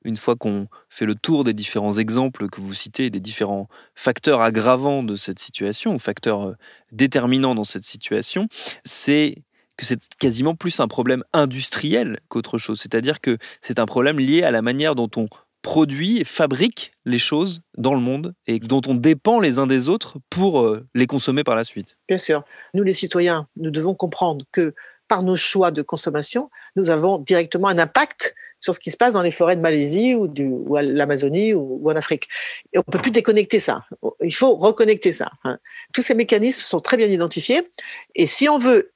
une 0.04 0.16
fois 0.16 0.36
qu'on 0.36 0.68
fait 0.88 1.04
le 1.04 1.16
tour 1.16 1.42
des 1.42 1.52
différents 1.52 1.94
exemples 1.94 2.48
que 2.48 2.60
vous 2.60 2.74
citez, 2.74 3.10
des 3.10 3.18
différents 3.18 3.66
facteurs 3.96 4.40
aggravants 4.40 5.02
de 5.02 5.16
cette 5.16 5.40
situation, 5.40 5.96
ou 5.96 5.98
facteurs 5.98 6.54
déterminants 6.92 7.56
dans 7.56 7.64
cette 7.64 7.82
situation, 7.82 8.46
c'est 8.84 9.42
que 9.76 9.84
c'est 9.84 10.00
quasiment 10.18 10.54
plus 10.54 10.80
un 10.80 10.88
problème 10.88 11.24
industriel 11.32 12.18
qu'autre 12.28 12.58
chose. 12.58 12.80
C'est-à-dire 12.80 13.20
que 13.20 13.38
c'est 13.60 13.78
un 13.78 13.86
problème 13.86 14.18
lié 14.18 14.42
à 14.42 14.50
la 14.50 14.62
manière 14.62 14.94
dont 14.94 15.10
on 15.16 15.28
produit 15.62 16.18
et 16.18 16.24
fabrique 16.24 16.92
les 17.04 17.18
choses 17.18 17.60
dans 17.76 17.94
le 17.94 18.00
monde 18.00 18.34
et 18.46 18.60
dont 18.60 18.82
on 18.86 18.94
dépend 18.94 19.40
les 19.40 19.58
uns 19.58 19.66
des 19.66 19.88
autres 19.88 20.18
pour 20.30 20.60
euh, 20.60 20.86
les 20.94 21.08
consommer 21.08 21.42
par 21.42 21.56
la 21.56 21.64
suite. 21.64 21.98
Bien 22.08 22.18
sûr. 22.18 22.44
Nous, 22.72 22.84
les 22.84 22.94
citoyens, 22.94 23.48
nous 23.56 23.70
devons 23.70 23.94
comprendre 23.94 24.44
que 24.52 24.74
par 25.08 25.22
nos 25.24 25.34
choix 25.34 25.72
de 25.72 25.82
consommation, 25.82 26.50
nous 26.76 26.88
avons 26.88 27.18
directement 27.18 27.66
un 27.66 27.78
impact 27.78 28.34
sur 28.60 28.74
ce 28.74 28.80
qui 28.80 28.90
se 28.90 28.96
passe 28.96 29.14
dans 29.14 29.22
les 29.22 29.30
forêts 29.30 29.56
de 29.56 29.60
Malaisie 29.60 30.14
ou, 30.14 30.76
à 30.76 30.82
l'Amazonie 30.82 31.52
ou, 31.52 31.82
en 31.90 31.96
Afrique. 31.96 32.28
Et 32.72 32.78
on 32.78 32.84
ne 32.86 32.92
peut 32.92 33.00
plus 33.00 33.10
déconnecter 33.10 33.60
ça. 33.60 33.84
Il 34.22 34.34
faut 34.34 34.56
reconnecter 34.56 35.12
ça. 35.12 35.30
Hein. 35.44 35.58
Tous 35.92 36.02
ces 36.02 36.14
mécanismes 36.14 36.64
sont 36.64 36.80
très 36.80 36.96
bien 36.96 37.08
identifiés. 37.08 37.68
Et 38.14 38.26
si 38.26 38.48
on 38.48 38.58
veut 38.58 38.92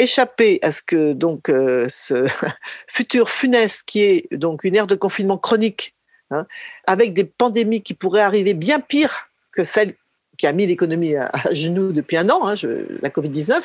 échapper 0.00 0.58
à 0.62 0.72
ce 0.72 0.82
que 0.82 1.12
donc 1.12 1.48
euh, 1.48 1.86
ce 1.88 2.26
futur 2.88 3.30
funeste 3.30 3.84
qui 3.86 4.02
est 4.02 4.28
donc 4.32 4.64
une 4.64 4.74
ère 4.74 4.86
de 4.86 4.94
confinement 4.94 5.38
chronique, 5.38 5.94
hein, 6.30 6.46
avec 6.86 7.12
des 7.12 7.24
pandémies 7.24 7.82
qui 7.82 7.94
pourraient 7.94 8.22
arriver 8.22 8.54
bien 8.54 8.80
pire 8.80 9.28
que 9.52 9.62
celle 9.62 9.94
qui 10.38 10.46
a 10.46 10.52
mis 10.52 10.66
l'économie 10.66 11.16
à, 11.16 11.30
genoux 11.52 11.92
depuis 11.92 12.16
un 12.16 12.30
an, 12.30 12.48
hein, 12.48 12.54
la 13.02 13.10
Covid-19, 13.10 13.62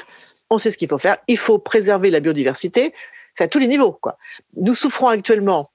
on 0.49 0.57
sait 0.57 0.71
ce 0.71 0.77
qu'il 0.77 0.89
faut 0.89 0.97
faire. 0.97 1.17
Il 1.27 1.37
faut 1.37 1.57
préserver 1.57 2.09
la 2.09 2.19
biodiversité. 2.19 2.93
C'est 3.33 3.45
à 3.45 3.47
tous 3.47 3.59
les 3.59 3.67
niveaux. 3.67 3.93
Quoi. 3.93 4.17
Nous 4.57 4.75
souffrons 4.75 5.07
actuellement 5.07 5.71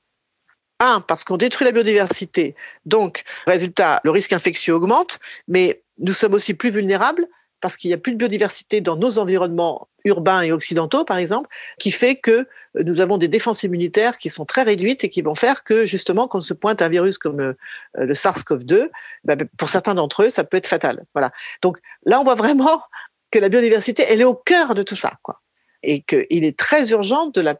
un, 0.79 1.01
parce 1.01 1.25
qu'on 1.25 1.37
détruit 1.37 1.65
la 1.65 1.73
biodiversité, 1.73 2.55
donc, 2.87 3.23
résultat, 3.47 4.01
le 4.05 4.11
risque 4.11 4.33
infectieux 4.33 4.75
augmente, 4.75 5.19
mais 5.47 5.83
nous 5.99 6.13
sommes 6.13 6.35
aussi 6.35 6.55
plus 6.55 6.71
vulnérables 6.71 7.27
parce 7.61 7.77
qu'il 7.77 7.89
n'y 7.89 7.95
a 7.95 7.99
plus 7.99 8.13
de 8.13 8.17
biodiversité 8.17 8.81
dans 8.81 8.97
nos 8.97 9.19
environnements 9.19 9.89
urbains 10.05 10.43
et 10.43 10.53
occidentaux, 10.53 11.05
par 11.05 11.19
exemple, 11.19 11.49
qui 11.79 11.91
fait 11.91 12.17
que 12.17 12.47
nous 12.75 13.01
avons 13.01 13.19
des 13.19 13.29
défenses 13.29 13.63
immunitaires 13.63 14.19
qui 14.19 14.31
sont 14.31 14.45
très 14.45 14.63
réduites 14.63 15.05
et 15.05 15.09
qui 15.09 15.23
vont 15.23 15.35
faire 15.35 15.65
que, 15.65 15.87
justement, 15.87 16.29
quand 16.29 16.41
se 16.41 16.55
pointe 16.55 16.83
un 16.83 16.89
virus 16.89 17.19
comme 17.19 17.41
euh, 17.41 17.55
le, 17.95 18.15
SARS-CoV-2, 18.15 18.89
bah, 19.25 19.37
pour 19.57 19.69
certains 19.69 19.95
d'entre 19.95 20.25
eux, 20.25 20.31
ça 20.31 20.45
peut 20.45 20.57
être 20.57 20.69
fatal. 20.69 21.05
Voilà. 21.15 21.33
Donc 21.63 21.79
là, 22.05 22.21
on 22.21 22.25
voit 22.25 22.35
vraiment 22.35 22.83
que 23.31 23.39
la 23.39 23.49
biodiversité, 23.49 24.05
elle 24.09 24.21
est 24.21 24.25
au 24.25 24.35
cœur 24.35 24.75
de 24.75 24.83
tout 24.83 24.97
ça, 24.97 25.15
quoi. 25.23 25.41
Et 25.83 26.03
qu'il 26.03 26.45
est 26.45 26.59
très 26.59 26.91
urgent 26.91 27.29
de 27.29 27.41
la 27.41 27.57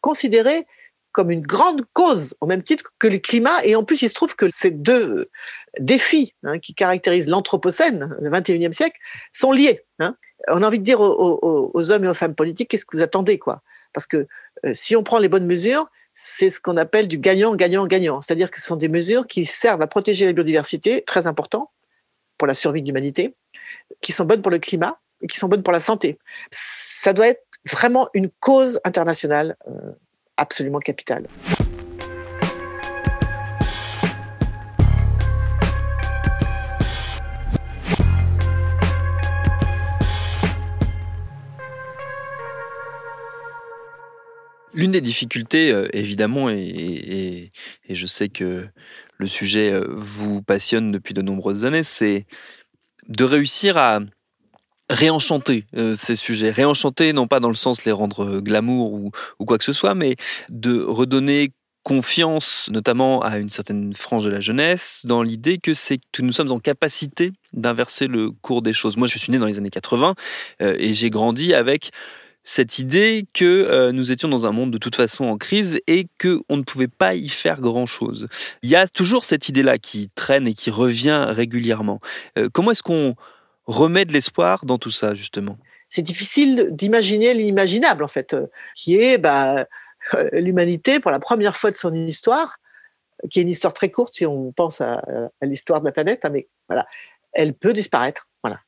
considérer 0.00 0.66
comme 1.14 1.30
une 1.30 1.40
grande 1.40 1.82
cause, 1.92 2.34
au 2.40 2.46
même 2.46 2.62
titre 2.62 2.92
que 2.98 3.06
le 3.06 3.18
climat. 3.18 3.64
Et 3.64 3.76
en 3.76 3.84
plus, 3.84 4.02
il 4.02 4.08
se 4.08 4.14
trouve 4.14 4.34
que 4.34 4.48
ces 4.50 4.72
deux 4.72 5.30
défis 5.78 6.34
hein, 6.42 6.58
qui 6.58 6.74
caractérisent 6.74 7.28
l'Anthropocène, 7.28 8.14
le 8.20 8.30
21e 8.30 8.72
siècle, 8.72 8.98
sont 9.32 9.52
liés. 9.52 9.84
Hein. 10.00 10.16
On 10.48 10.62
a 10.62 10.66
envie 10.66 10.80
de 10.80 10.84
dire 10.84 11.00
aux, 11.00 11.90
hommes 11.90 12.04
et 12.04 12.08
aux 12.08 12.14
femmes 12.14 12.34
politiques, 12.34 12.68
qu'est-ce 12.68 12.84
que 12.84 12.96
vous 12.96 13.02
attendez 13.02 13.38
quoi? 13.38 13.62
Parce 13.92 14.06
que 14.06 14.26
euh, 14.66 14.72
si 14.72 14.96
on 14.96 15.04
prend 15.04 15.18
les 15.18 15.28
bonnes 15.28 15.46
mesures, 15.46 15.86
c'est 16.12 16.50
ce 16.50 16.60
qu'on 16.60 16.76
appelle 16.76 17.06
du 17.06 17.18
gagnant, 17.18 17.54
gagnant, 17.54 17.86
gagnant. 17.86 18.20
C'est-à-dire 18.20 18.50
que 18.50 18.60
ce 18.60 18.66
sont 18.66 18.76
des 18.76 18.88
mesures 18.88 19.26
qui 19.26 19.46
servent 19.46 19.82
à 19.82 19.86
protéger 19.86 20.26
la 20.26 20.32
biodiversité, 20.32 21.02
très 21.02 21.28
important 21.28 21.66
pour 22.38 22.48
la 22.48 22.54
survie 22.54 22.82
de 22.82 22.86
l'humanité, 22.86 23.36
qui 24.00 24.12
sont 24.12 24.24
bonnes 24.24 24.42
pour 24.42 24.50
le 24.50 24.58
climat 24.58 24.98
et 25.22 25.28
qui 25.28 25.38
sont 25.38 25.48
bonnes 25.48 25.62
pour 25.62 25.72
la 25.72 25.80
santé. 25.80 26.18
Ça 26.50 27.12
doit 27.12 27.28
être 27.28 27.44
vraiment 27.70 28.08
une 28.14 28.30
cause 28.40 28.80
internationale. 28.84 29.56
Euh, 29.68 29.92
absolument 30.36 30.80
capital. 30.80 31.26
L'une 44.74 44.90
des 44.90 45.00
difficultés, 45.00 45.72
euh, 45.72 45.86
évidemment, 45.92 46.50
et, 46.50 47.50
je 47.88 48.06
sais 48.06 48.28
que 48.28 48.66
le 49.18 49.26
sujet 49.28 49.72
euh, 49.72 49.86
vous 49.88 50.42
passionne 50.42 50.90
depuis 50.90 51.14
de 51.14 51.22
nombreuses 51.22 51.64
années, 51.64 51.84
c'est 51.84 52.26
de 53.06 53.22
réussir 53.22 53.76
à 53.76 54.00
réenchanter 54.90 55.64
euh, 55.76 55.96
ces 55.96 56.16
sujets, 56.16 56.50
réenchanter 56.50 57.12
non 57.12 57.26
pas 57.26 57.40
dans 57.40 57.48
le 57.48 57.54
sens 57.54 57.78
de 57.78 57.82
les 57.86 57.92
rendre 57.92 58.24
euh, 58.24 58.40
glamour 58.40 58.92
ou, 58.92 59.10
quoi 59.44 59.58
que 59.58 59.64
ce 59.64 59.72
soit, 59.72 59.94
mais 59.94 60.16
de 60.50 60.80
redonner 60.82 61.52
confiance, 61.82 62.68
notamment 62.70 63.22
à 63.22 63.38
une 63.38 63.50
certaine 63.50 63.94
frange 63.94 64.24
de 64.24 64.30
la 64.30 64.40
jeunesse, 64.40 65.02
dans 65.04 65.22
l'idée 65.22 65.58
que 65.58 65.74
c'est 65.74 65.98
que 66.12 66.22
nous 66.22 66.32
sommes 66.32 66.50
en 66.50 66.58
capacité 66.58 67.32
d'inverser 67.52 68.06
le 68.06 68.30
cours 68.30 68.62
des 68.62 68.72
choses. 68.72 68.96
Moi, 68.96 69.06
je 69.06 69.18
suis 69.18 69.30
né 69.30 69.38
dans 69.38 69.46
les 69.46 69.58
années 69.58 69.70
80 69.70 70.14
euh, 70.62 70.76
et 70.78 70.92
j'ai 70.94 71.10
grandi 71.10 71.52
avec 71.52 71.90
cette 72.46 72.78
idée 72.78 73.26
que 73.32 73.90
nous 73.92 74.12
étions 74.12 74.28
dans 74.28 74.44
un 74.44 74.52
monde 74.52 74.70
de 74.70 74.76
toute 74.76 74.96
façon 74.96 75.24
en 75.24 75.38
crise 75.38 75.80
et 75.86 76.08
que 76.18 76.42
on 76.50 76.58
ne 76.58 76.62
pouvait 76.62 76.88
pas 76.88 77.14
y 77.14 77.30
faire 77.30 77.58
grand 77.58 77.86
chose. 77.86 78.28
Il 78.62 78.68
y 78.68 78.76
a 78.76 78.86
toujours 78.86 79.24
cette 79.24 79.48
idée-là 79.48 79.78
qui 79.78 80.10
traîne 80.14 80.46
et 80.46 80.52
qui 80.52 80.68
revient 80.68 81.24
régulièrement. 81.30 82.00
comment 82.52 82.72
est-ce 82.72 82.82
qu'on 82.82 83.16
remet 83.66 84.04
de 84.04 84.12
l'espoir 84.12 84.64
dans 84.64 84.78
tout 84.78 84.90
ça, 84.90 85.14
justement 85.14 85.58
C'est 85.88 86.02
difficile 86.02 86.68
d'imaginer 86.72 87.34
l'imaginable, 87.34 88.04
en 88.04 88.08
fait, 88.08 88.34
euh, 88.34 88.46
qui 88.74 88.96
est 88.96 89.18
bah, 89.18 89.66
euh, 90.14 90.28
l'humanité, 90.32 91.00
pour 91.00 91.10
la 91.10 91.18
première 91.18 91.56
fois 91.56 91.70
de 91.70 91.76
son 91.76 91.94
histoire, 91.94 92.58
qui 93.30 93.38
est 93.38 93.42
une 93.42 93.48
histoire 93.48 93.72
très 93.72 93.90
courte 93.90 94.14
si 94.14 94.26
on 94.26 94.52
pense 94.52 94.80
à, 94.80 95.02
l'histoire 95.42 95.80
de 95.80 95.86
la 95.86 95.92
planète, 95.92 96.24
hein, 96.24 96.30
mais 96.30 96.48
voilà, 96.68 96.86
elle 97.32 97.54
peut 97.54 97.72
disparaître. 97.72 98.28
Voilà. 98.42 98.60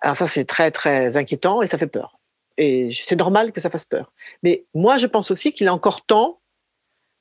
Alors 0.00 0.16
ça, 0.16 0.26
c'est 0.26 0.44
très, 0.44 0.70
très 0.70 1.16
inquiétant 1.16 1.62
et 1.62 1.66
ça 1.66 1.78
fait 1.78 1.86
peur. 1.86 2.18
Et 2.56 2.90
c'est 2.92 3.16
normal 3.16 3.52
que 3.52 3.60
ça 3.60 3.70
fasse 3.70 3.84
peur. 3.84 4.12
Mais 4.42 4.66
moi, 4.74 4.96
je 4.96 5.06
pense 5.06 5.30
aussi 5.30 5.52
qu'il 5.52 5.66
est 5.66 5.70
encore 5.70 6.04
temps 6.04 6.40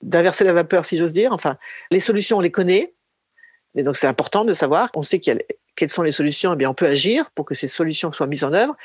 d'inverser 0.01 0.43
la 0.43 0.53
vapeur, 0.53 0.85
si 0.85 0.97
j'ose 0.97 1.13
dire. 1.13 1.31
Enfin, 1.31 1.57
les 1.91 1.99
solutions, 1.99 2.37
on 2.37 2.41
les 2.41 2.51
connaît. 2.51 2.95
Et 3.75 3.83
donc, 3.83 3.97
c'est 3.97 4.07
important 4.07 4.45
de 4.45 4.53
savoir. 4.53 4.89
On 4.95 5.03
sait 5.03 5.19
qu'il 5.19 5.41
quelles 5.77 5.89
sont 5.89 6.03
les 6.03 6.11
solutions. 6.11 6.53
Eh 6.53 6.55
bien, 6.57 6.69
on 6.69 6.73
peut 6.73 6.87
agir 6.87 7.31
pour 7.31 7.45
que 7.45 7.53
ces 7.53 7.69
solutions 7.69 8.11
soient 8.11 8.27
mises 8.27 8.43
en 8.43 8.51
œuvre. 8.51 8.75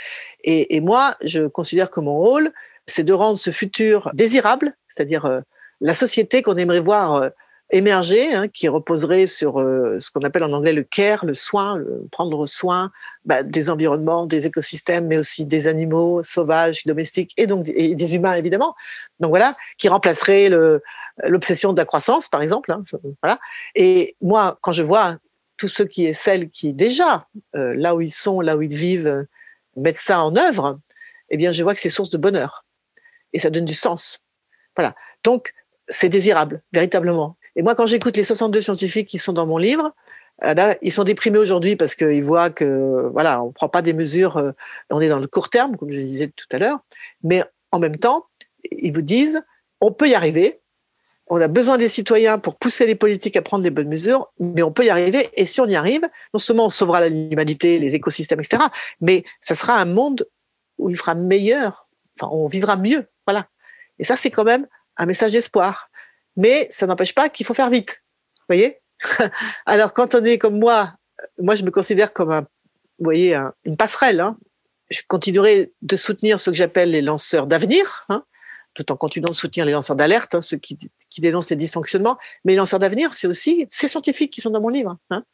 Et, 0.45 0.81
moi, 0.81 1.17
je 1.25 1.47
considère 1.47 1.91
que 1.91 1.99
mon 1.99 2.17
rôle, 2.17 2.53
c'est 2.87 3.03
de 3.03 3.13
rendre 3.13 3.39
ce 3.39 3.51
futur 3.51 4.11
désirable, 4.13 4.77
c'est-à-dire 4.89 5.25
euh, 5.25 5.41
la 5.81 5.95
société 5.95 6.43
qu'on 6.43 6.57
aimerait 6.57 6.81
voir 6.81 7.15
euh, 7.15 7.29
émerger, 7.71 8.35
hein, 8.35 8.49
qui 8.49 8.69
reposerait 8.69 9.27
sur 9.27 9.61
euh, 9.61 9.99
ce 10.01 10.11
qu'on 10.11 10.21
appelle 10.21 10.43
en 10.43 10.53
anglais 10.53 10.73
le 10.73 10.83
care, 10.83 11.25
le 11.25 11.33
soin, 11.33 11.81
prendre 12.11 12.45
soin 12.47 12.91
bah, 13.25 13.43
des 13.43 13.71
environnements, 13.71 14.27
des 14.27 14.47
écosystèmes, 14.47 15.07
mais 15.07 15.17
aussi 15.17 15.47
des 15.47 15.69
animaux 15.69 16.23
sauvages, 16.23 16.85
domestiques 16.85 17.33
et 17.37 17.47
donc 17.47 17.65
des 17.65 18.15
humains 18.15 18.35
évidemment. 18.35 18.75
Donc 19.21 19.31
voilà, 19.31 19.57
qui 19.79 19.89
remplacerait 19.89 20.51
l'obsession 21.25 21.73
de 21.73 21.79
la 21.79 21.85
croissance, 21.85 22.29
par 22.29 22.43
exemple. 22.43 22.73
Hein, 22.73 22.83
voilà. 23.23 23.39
Et 23.75 24.17
moi, 24.21 24.59
quand 24.61 24.73
je 24.73 24.83
vois 24.83 25.17
tous 25.57 25.69
ceux 25.69 25.85
qui 25.85 26.05
et 26.07 26.15
celles 26.15 26.51
qui 26.51 26.73
déjà, 26.73 27.29
euh, 27.55 27.75
là 27.77 27.95
où 27.95 28.01
ils 28.01 28.13
sont, 28.13 28.41
là 28.41 28.57
où 28.57 28.63
ils 28.63 28.75
vivent, 28.75 29.07
euh, 29.07 29.25
mettent 29.77 29.99
ça 29.99 30.23
en 30.23 30.37
œuvre, 30.37 30.81
eh 31.31 31.37
bien, 31.37 31.53
je 31.53 31.63
vois 31.63 31.75
que 31.75 31.81
c'est 31.81 31.89
source 31.89 32.11
de 32.11 32.19
bonheur. 32.19 32.65
Et 33.33 33.39
ça 33.39 33.51
donne 33.51 33.65
du 33.65 33.75
sens. 33.75 34.21
Voilà. 34.77 34.95
Donc, 35.25 35.53
c'est 35.89 36.09
désirable, 36.09 36.63
véritablement. 36.73 37.37
Et 37.57 37.63
moi, 37.63 37.75
quand 37.75 37.87
j'écoute 37.87 38.17
les 38.17 38.25
62 38.25 38.61
scientifiques 38.61 39.09
qui 39.09 39.19
sont 39.19 39.33
dans 39.33 39.47
mon 39.47 39.59
livre, 39.59 39.95
euh, 40.45 40.55
là, 40.55 40.77
ils 40.83 40.93
sont 40.93 41.05
déprimés 41.05 41.39
aujourd'hui 41.39 41.77
parce 41.77 41.95
qu'ils 41.95 42.25
voient 42.25 42.51
que, 42.51 43.11
voilà, 43.13 43.43
on 43.43 43.49
ne 43.49 43.53
prend 43.53 43.69
pas 43.69 43.83
des 43.83 43.93
mesures, 43.93 44.53
on 44.91 45.01
est 45.01 45.09
dans 45.09 45.19
le 45.19 45.27
court 45.27 45.51
terme, 45.51 45.77
comme 45.77 45.93
je 45.93 46.01
disais 46.01 46.29
tout 46.29 46.47
à 46.53 46.59
l'heure, 46.59 46.81
mais 47.23 47.45
en 47.71 47.79
même 47.79 47.97
temps, 47.97 48.27
ils 48.71 48.93
vous 48.93 49.03
disent, 49.03 49.43
on 49.81 49.93
peut 49.93 50.09
y 50.09 50.15
arriver, 50.15 50.62
on 51.29 51.41
a 51.41 51.49
besoin 51.49 51.79
des 51.79 51.88
citoyens 51.88 52.38
pour 52.38 52.59
pousser 52.59 52.87
les 52.87 52.95
politiques 52.95 53.37
à 53.37 53.43
prendre 53.43 53.64
les 53.64 53.71
bonnes 53.71 53.88
mesures, 53.88 54.31
mais 54.38 54.62
on 54.62 54.73
peut 54.73 54.85
y 54.85 54.91
arriver. 54.91 55.31
Et 55.35 55.47
si 55.47 55.61
on 55.61 55.67
y 55.67 55.76
arrive, 55.76 56.02
non 56.35 56.38
seulement 56.38 56.67
on 56.67 56.71
sauvera 56.71 57.09
l'humanité, 57.09 57.79
les 57.79 57.95
écosystèmes, 57.95 58.41
etc., 58.41 58.62
mais 59.00 59.25
ça 59.41 59.55
sera 59.55 59.79
un 59.79 59.85
monde 59.85 60.26
où 60.79 60.91
il 60.91 60.97
fera 60.97 61.14
meilleur, 61.14 61.88
enfin, 62.21 62.35
on 62.35 62.49
vivra 62.49 62.76
mieux. 62.76 63.07
Voilà. 63.26 63.47
Et 63.99 64.05
ça, 64.05 64.17
c'est 64.17 64.31
quand 64.31 64.45
même 64.45 64.67
un 64.97 65.07
message 65.07 65.33
d'espoir. 65.33 65.88
Mais 66.37 66.69
ça 66.71 66.87
n'empêche 66.87 67.14
pas 67.14 67.29
qu'il 67.29 67.47
faut 67.47 67.55
faire 67.55 67.71
vite. 67.71 68.02
Vous 68.33 68.45
voyez 68.49 68.81
Alors, 69.67 69.95
quand 69.95 70.14
on 70.14 70.25
est 70.25 70.38
comme 70.38 70.59
moi, 70.59 70.95
moi, 71.38 71.55
je 71.55 71.62
me 71.62 71.71
considère 71.71 72.12
comme 72.12 72.33
un, 72.33 72.47
voyez, 72.99 73.38
une 73.64 73.76
passerelle. 73.76 74.21
Hein. 74.21 74.37
Je 74.91 75.00
continuerai 75.07 75.73
de 75.83 75.97
soutenir 75.97 76.41
ce 76.41 76.50
que 76.50 76.57
j'appelle 76.57 76.91
les 76.91 77.02
lanceurs 77.02 77.47
d'avenir, 77.47 78.05
hein, 78.09 78.23
tout 78.75 78.91
en 78.93 78.97
continuant 78.97 79.31
de 79.31 79.35
soutenir 79.35 79.67
les 79.67 79.73
lanceurs 79.73 79.97
d'alerte, 79.97 80.35
hein, 80.35 80.41
ceux 80.41 80.57
qui, 80.57 80.79
dénoncent 81.19 81.50
les 81.50 81.57
dysfonctionnements. 81.57 82.19
Mais 82.45 82.52
les 82.52 82.59
lanceurs 82.59 82.79
d'avenir, 82.79 83.14
c'est 83.14 83.26
aussi 83.26 83.67
ces 83.71 83.88
scientifiques 83.88 84.33
qui 84.33 84.41
sont 84.41 84.50
dans 84.50 84.61
mon 84.61 84.69
livre, 84.69 84.97
hein, 85.11 85.25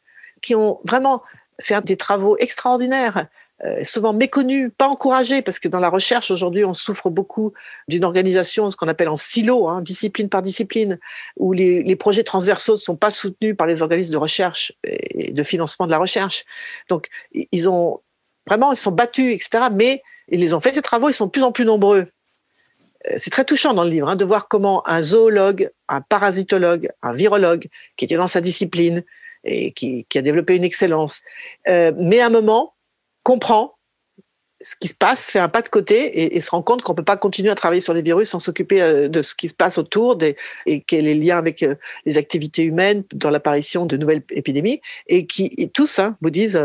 qui 0.41 0.55
ont 0.55 0.79
vraiment 0.85 1.23
fait 1.61 1.83
des 1.83 1.97
travaux 1.97 2.37
extraordinaires, 2.37 3.27
euh, 3.65 3.83
souvent 3.83 4.13
méconnus, 4.13 4.71
pas 4.77 4.87
encouragés, 4.87 5.41
parce 5.41 5.59
que 5.59 5.67
dans 5.67 5.81
la 5.81 5.89
recherche 5.89 6.31
aujourd'hui, 6.31 6.63
on 6.63 6.73
souffre 6.73 7.09
beaucoup 7.09 7.51
d'une 7.89 8.05
organisation, 8.05 8.69
ce 8.69 8.77
qu'on 8.77 8.87
appelle 8.87 9.09
en 9.09 9.17
silo, 9.17 9.67
hein, 9.67 9.81
discipline 9.81 10.29
par 10.29 10.41
discipline, 10.41 10.97
où 11.35 11.51
les, 11.51 11.83
les 11.83 11.95
projets 11.97 12.23
transversaux 12.23 12.73
ne 12.73 12.77
sont 12.77 12.95
pas 12.95 13.11
soutenus 13.11 13.55
par 13.57 13.67
les 13.67 13.81
organismes 13.81 14.13
de 14.13 14.17
recherche 14.17 14.73
et 14.83 15.33
de 15.33 15.43
financement 15.43 15.87
de 15.87 15.91
la 15.91 15.97
recherche. 15.97 16.45
Donc, 16.87 17.09
ils 17.33 17.67
ont 17.67 17.99
vraiment, 18.47 18.71
ils 18.71 18.77
sont 18.77 18.91
battus, 18.91 19.33
etc. 19.33 19.65
Mais 19.71 20.01
ils 20.29 20.39
les 20.39 20.53
ont 20.53 20.59
fait 20.59 20.73
ces 20.73 20.81
travaux, 20.81 21.09
ils 21.09 21.13
sont 21.13 21.25
de 21.25 21.31
plus 21.31 21.43
en 21.43 21.51
plus 21.51 21.65
nombreux. 21.65 22.07
Euh, 23.07 23.15
c'est 23.17 23.29
très 23.29 23.45
touchant 23.45 23.73
dans 23.73 23.83
le 23.83 23.89
livre 23.89 24.09
hein, 24.09 24.15
de 24.15 24.25
voir 24.25 24.47
comment 24.47 24.87
un 24.87 25.01
zoologue, 25.01 25.71
un 25.87 26.01
parasitologue, 26.01 26.89
un 27.01 27.13
virologue, 27.13 27.67
qui 27.97 28.05
était 28.05 28.17
dans 28.17 28.27
sa 28.27 28.41
discipline 28.41 29.03
et 29.43 29.71
qui, 29.71 30.05
a 30.15 30.21
développé 30.21 30.55
une 30.55 30.63
excellence, 30.63 31.21
euh, 31.67 31.91
mais 31.97 32.19
un 32.21 32.29
moment 32.29 32.73
comprend 33.23 33.75
ce 34.61 34.75
qui 34.75 34.89
se 34.89 34.93
passe, 34.93 35.27
fait 35.29 35.39
un 35.39 35.47
pas 35.47 35.61
de 35.61 35.69
côté 35.69 36.35
et, 36.35 36.41
se 36.41 36.51
rend 36.51 36.61
compte 36.61 36.81
qu'on 36.81 36.93
peut 36.93 37.03
pas 37.03 37.15
continuer 37.15 37.49
à 37.49 37.55
travailler 37.55 37.79
sur 37.79 37.93
les 37.93 38.01
virus 38.01 38.29
sans 38.29 38.39
s'occuper 38.39 38.81
euh, 38.81 39.07
de 39.07 39.21
ce 39.21 39.33
qui 39.33 39.47
se 39.47 39.53
passe 39.53 39.77
autour 39.77 40.17
et 40.65 40.81
quels 40.81 41.05
les 41.05 41.15
liens 41.15 41.37
avec 41.37 41.63
euh, 41.63 41.75
les 42.05 42.17
activités 42.17 42.63
humaines 42.63 43.03
dans 43.13 43.29
l'apparition 43.29 43.85
de 43.85 43.95
nouvelles 43.95 44.23
épidémies 44.31 44.81
et 45.07 45.25
qui 45.25 45.69
tous 45.73 45.99
hein, 45.99 46.17
vous 46.21 46.29
disent 46.29 46.61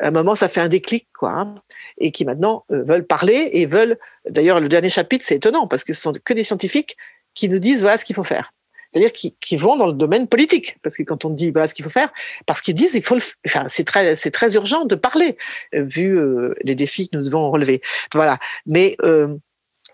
à 0.00 0.08
un 0.08 0.10
moment, 0.10 0.34
ça 0.34 0.48
fait 0.48 0.60
un 0.60 0.68
déclic, 0.68 1.08
quoi, 1.18 1.30
hein, 1.30 1.54
et 1.98 2.10
qui 2.10 2.24
maintenant 2.24 2.64
euh, 2.70 2.82
veulent 2.82 3.06
parler 3.06 3.50
et 3.52 3.66
veulent. 3.66 3.98
D'ailleurs, 4.28 4.60
le 4.60 4.68
dernier 4.68 4.88
chapitre, 4.88 5.24
c'est 5.26 5.36
étonnant 5.36 5.66
parce 5.68 5.84
que 5.84 5.92
ce 5.92 6.00
sont 6.00 6.12
que 6.12 6.32
des 6.32 6.44
scientifiques 6.44 6.96
qui 7.34 7.48
nous 7.48 7.58
disent 7.58 7.82
voilà 7.82 7.98
ce 7.98 8.04
qu'il 8.04 8.16
faut 8.16 8.24
faire. 8.24 8.52
C'est-à-dire 8.94 9.12
qui, 9.12 9.56
vont 9.56 9.76
dans 9.76 9.88
le 9.88 9.92
domaine 9.92 10.28
politique, 10.28 10.78
parce 10.80 10.96
que 10.96 11.02
quand 11.02 11.24
on 11.24 11.30
dit 11.30 11.50
voilà 11.50 11.66
ce 11.66 11.74
qu'il 11.74 11.82
faut 11.82 11.90
faire, 11.90 12.12
parce 12.46 12.60
qu'ils 12.60 12.76
disent 12.76 12.94
il 12.94 13.02
faut, 13.02 13.16
le, 13.16 13.22
enfin 13.44 13.66
c'est 13.68 13.82
très 13.82 14.14
c'est 14.14 14.30
très 14.30 14.54
urgent 14.54 14.84
de 14.84 14.94
parler 14.94 15.36
euh, 15.74 15.82
vu 15.82 16.16
euh, 16.16 16.54
les 16.62 16.76
défis 16.76 17.08
que 17.08 17.16
nous 17.16 17.24
devons 17.24 17.50
relever. 17.50 17.82
Voilà, 18.14 18.38
mais 18.66 18.96
euh, 19.02 19.36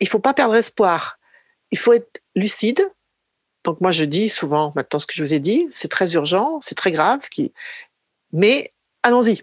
il 0.01 0.09
faut 0.09 0.19
pas 0.19 0.35
perdre 0.35 0.55
espoir. 0.55 1.19
Il 1.71 1.79
faut 1.79 1.95
être 1.95 2.21
lucide. 2.37 2.87
Donc 3.65 3.81
moi 3.81 3.91
je 3.91 4.05
dis 4.05 4.29
souvent 4.29 4.75
maintenant 4.77 4.99
ce 4.99 5.07
que 5.07 5.15
je 5.15 5.23
vous 5.25 5.33
ai 5.33 5.39
dit, 5.39 5.67
c'est 5.71 5.91
très 5.91 6.13
urgent, 6.13 6.59
c'est 6.61 6.75
très 6.75 6.93
grave, 6.93 7.21
mais 8.33 8.75
allons-y 9.03 9.41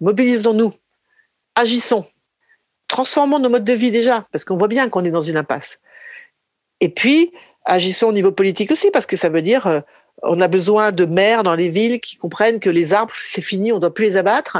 mobilisons-nous, 0.00 0.72
agissons, 1.54 2.06
transformons 2.88 3.38
nos 3.38 3.48
modes 3.48 3.64
de 3.64 3.72
vie 3.72 3.90
déjà, 3.90 4.26
parce 4.32 4.44
qu'on 4.44 4.56
voit 4.56 4.68
bien 4.68 4.88
qu'on 4.88 5.04
est 5.04 5.10
dans 5.10 5.20
une 5.20 5.36
impasse. 5.36 5.80
Et 6.80 6.88
puis, 6.88 7.32
agissons 7.64 8.08
au 8.08 8.12
niveau 8.12 8.32
politique 8.32 8.70
aussi, 8.70 8.90
parce 8.90 9.06
que 9.06 9.16
ça 9.16 9.28
veut 9.28 9.42
dire 9.42 9.66
euh, 9.66 9.80
on 10.22 10.40
a 10.40 10.48
besoin 10.48 10.92
de 10.92 11.04
maires 11.04 11.42
dans 11.42 11.54
les 11.54 11.68
villes 11.68 12.00
qui 12.00 12.16
comprennent 12.16 12.60
que 12.60 12.70
les 12.70 12.92
arbres, 12.92 13.12
c'est 13.14 13.42
fini, 13.42 13.72
on 13.72 13.76
ne 13.76 13.80
doit 13.80 13.94
plus 13.94 14.04
les 14.04 14.16
abattre. 14.16 14.58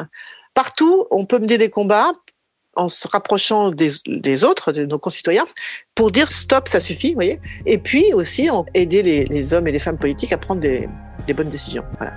Partout, 0.55 1.07
on 1.11 1.25
peut 1.27 1.39
mener 1.39 1.59
des 1.59 1.71
combats 1.71 2.13
en 2.77 2.89
se 2.89 3.09
rapprochant 3.09 3.71
des, 3.71 4.45
autres, 4.45 4.71
de 4.73 4.85
nos 4.85 4.99
concitoyens, 4.99 5.47
pour 5.95 6.11
dire 6.11 6.31
stop, 6.31 6.69
ça 6.69 6.79
suffit, 6.79 7.09
vous 7.09 7.15
voyez. 7.15 7.41
Et 7.65 7.79
puis 7.79 8.13
aussi 8.13 8.49
aider 8.75 9.03
les, 9.03 9.25
les, 9.25 9.55
hommes 9.55 9.67
et 9.67 9.73
les 9.73 9.79
femmes 9.79 9.99
politiques 9.99 10.33
à 10.33 10.39
prendre 10.39 10.61
des, 10.61 10.87
des 11.27 11.33
bonnes 11.33 11.49
décisions. 11.49 11.85
Voilà. 11.99 12.13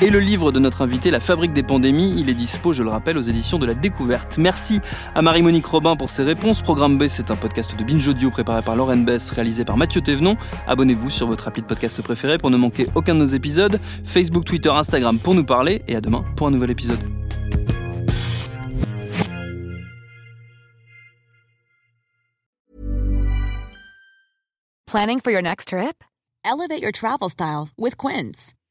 Et 0.00 0.10
le 0.10 0.20
livre 0.20 0.52
de 0.52 0.60
notre 0.60 0.82
invité, 0.82 1.10
La 1.10 1.18
fabrique 1.18 1.52
des 1.52 1.64
pandémies, 1.64 2.14
il 2.16 2.30
est 2.30 2.34
dispo, 2.34 2.72
je 2.72 2.84
le 2.84 2.88
rappelle, 2.88 3.18
aux 3.18 3.22
éditions 3.22 3.58
de 3.58 3.66
la 3.66 3.74
Découverte. 3.74 4.38
Merci 4.38 4.80
à 5.16 5.22
Marie-Monique 5.22 5.66
Robin 5.66 5.96
pour 5.96 6.08
ses 6.08 6.22
réponses. 6.22 6.62
Programme 6.62 6.96
B, 6.98 7.08
c'est 7.08 7.32
un 7.32 7.36
podcast 7.36 7.76
de 7.76 7.82
Binge 7.82 8.06
Audio 8.06 8.30
préparé 8.30 8.62
par 8.62 8.76
Lauren 8.76 8.98
Bess, 8.98 9.30
réalisé 9.30 9.64
par 9.64 9.76
Mathieu 9.76 10.00
Thévenon. 10.00 10.36
Abonnez-vous 10.68 11.10
sur 11.10 11.26
votre 11.26 11.48
appli 11.48 11.62
de 11.62 11.66
podcast 11.66 12.00
préféré 12.00 12.38
pour 12.38 12.50
ne 12.50 12.56
manquer 12.56 12.86
aucun 12.94 13.14
de 13.14 13.18
nos 13.18 13.26
épisodes. 13.26 13.80
Facebook, 14.04 14.44
Twitter, 14.44 14.70
Instagram 14.70 15.18
pour 15.18 15.34
nous 15.34 15.44
parler. 15.44 15.82
Et 15.88 15.96
à 15.96 16.00
demain 16.00 16.24
pour 16.36 16.46
un 16.46 16.52
nouvel 16.52 16.70
épisode. 16.70 17.00
Planning 24.86 25.20
for 25.20 25.32
your 25.32 25.42
next 25.42 25.68
trip? 25.68 26.04
Elevate 26.44 26.80
your 26.80 26.92
travel 26.92 27.28
style 27.28 27.68
with 27.76 27.96
Quince. 27.96 28.54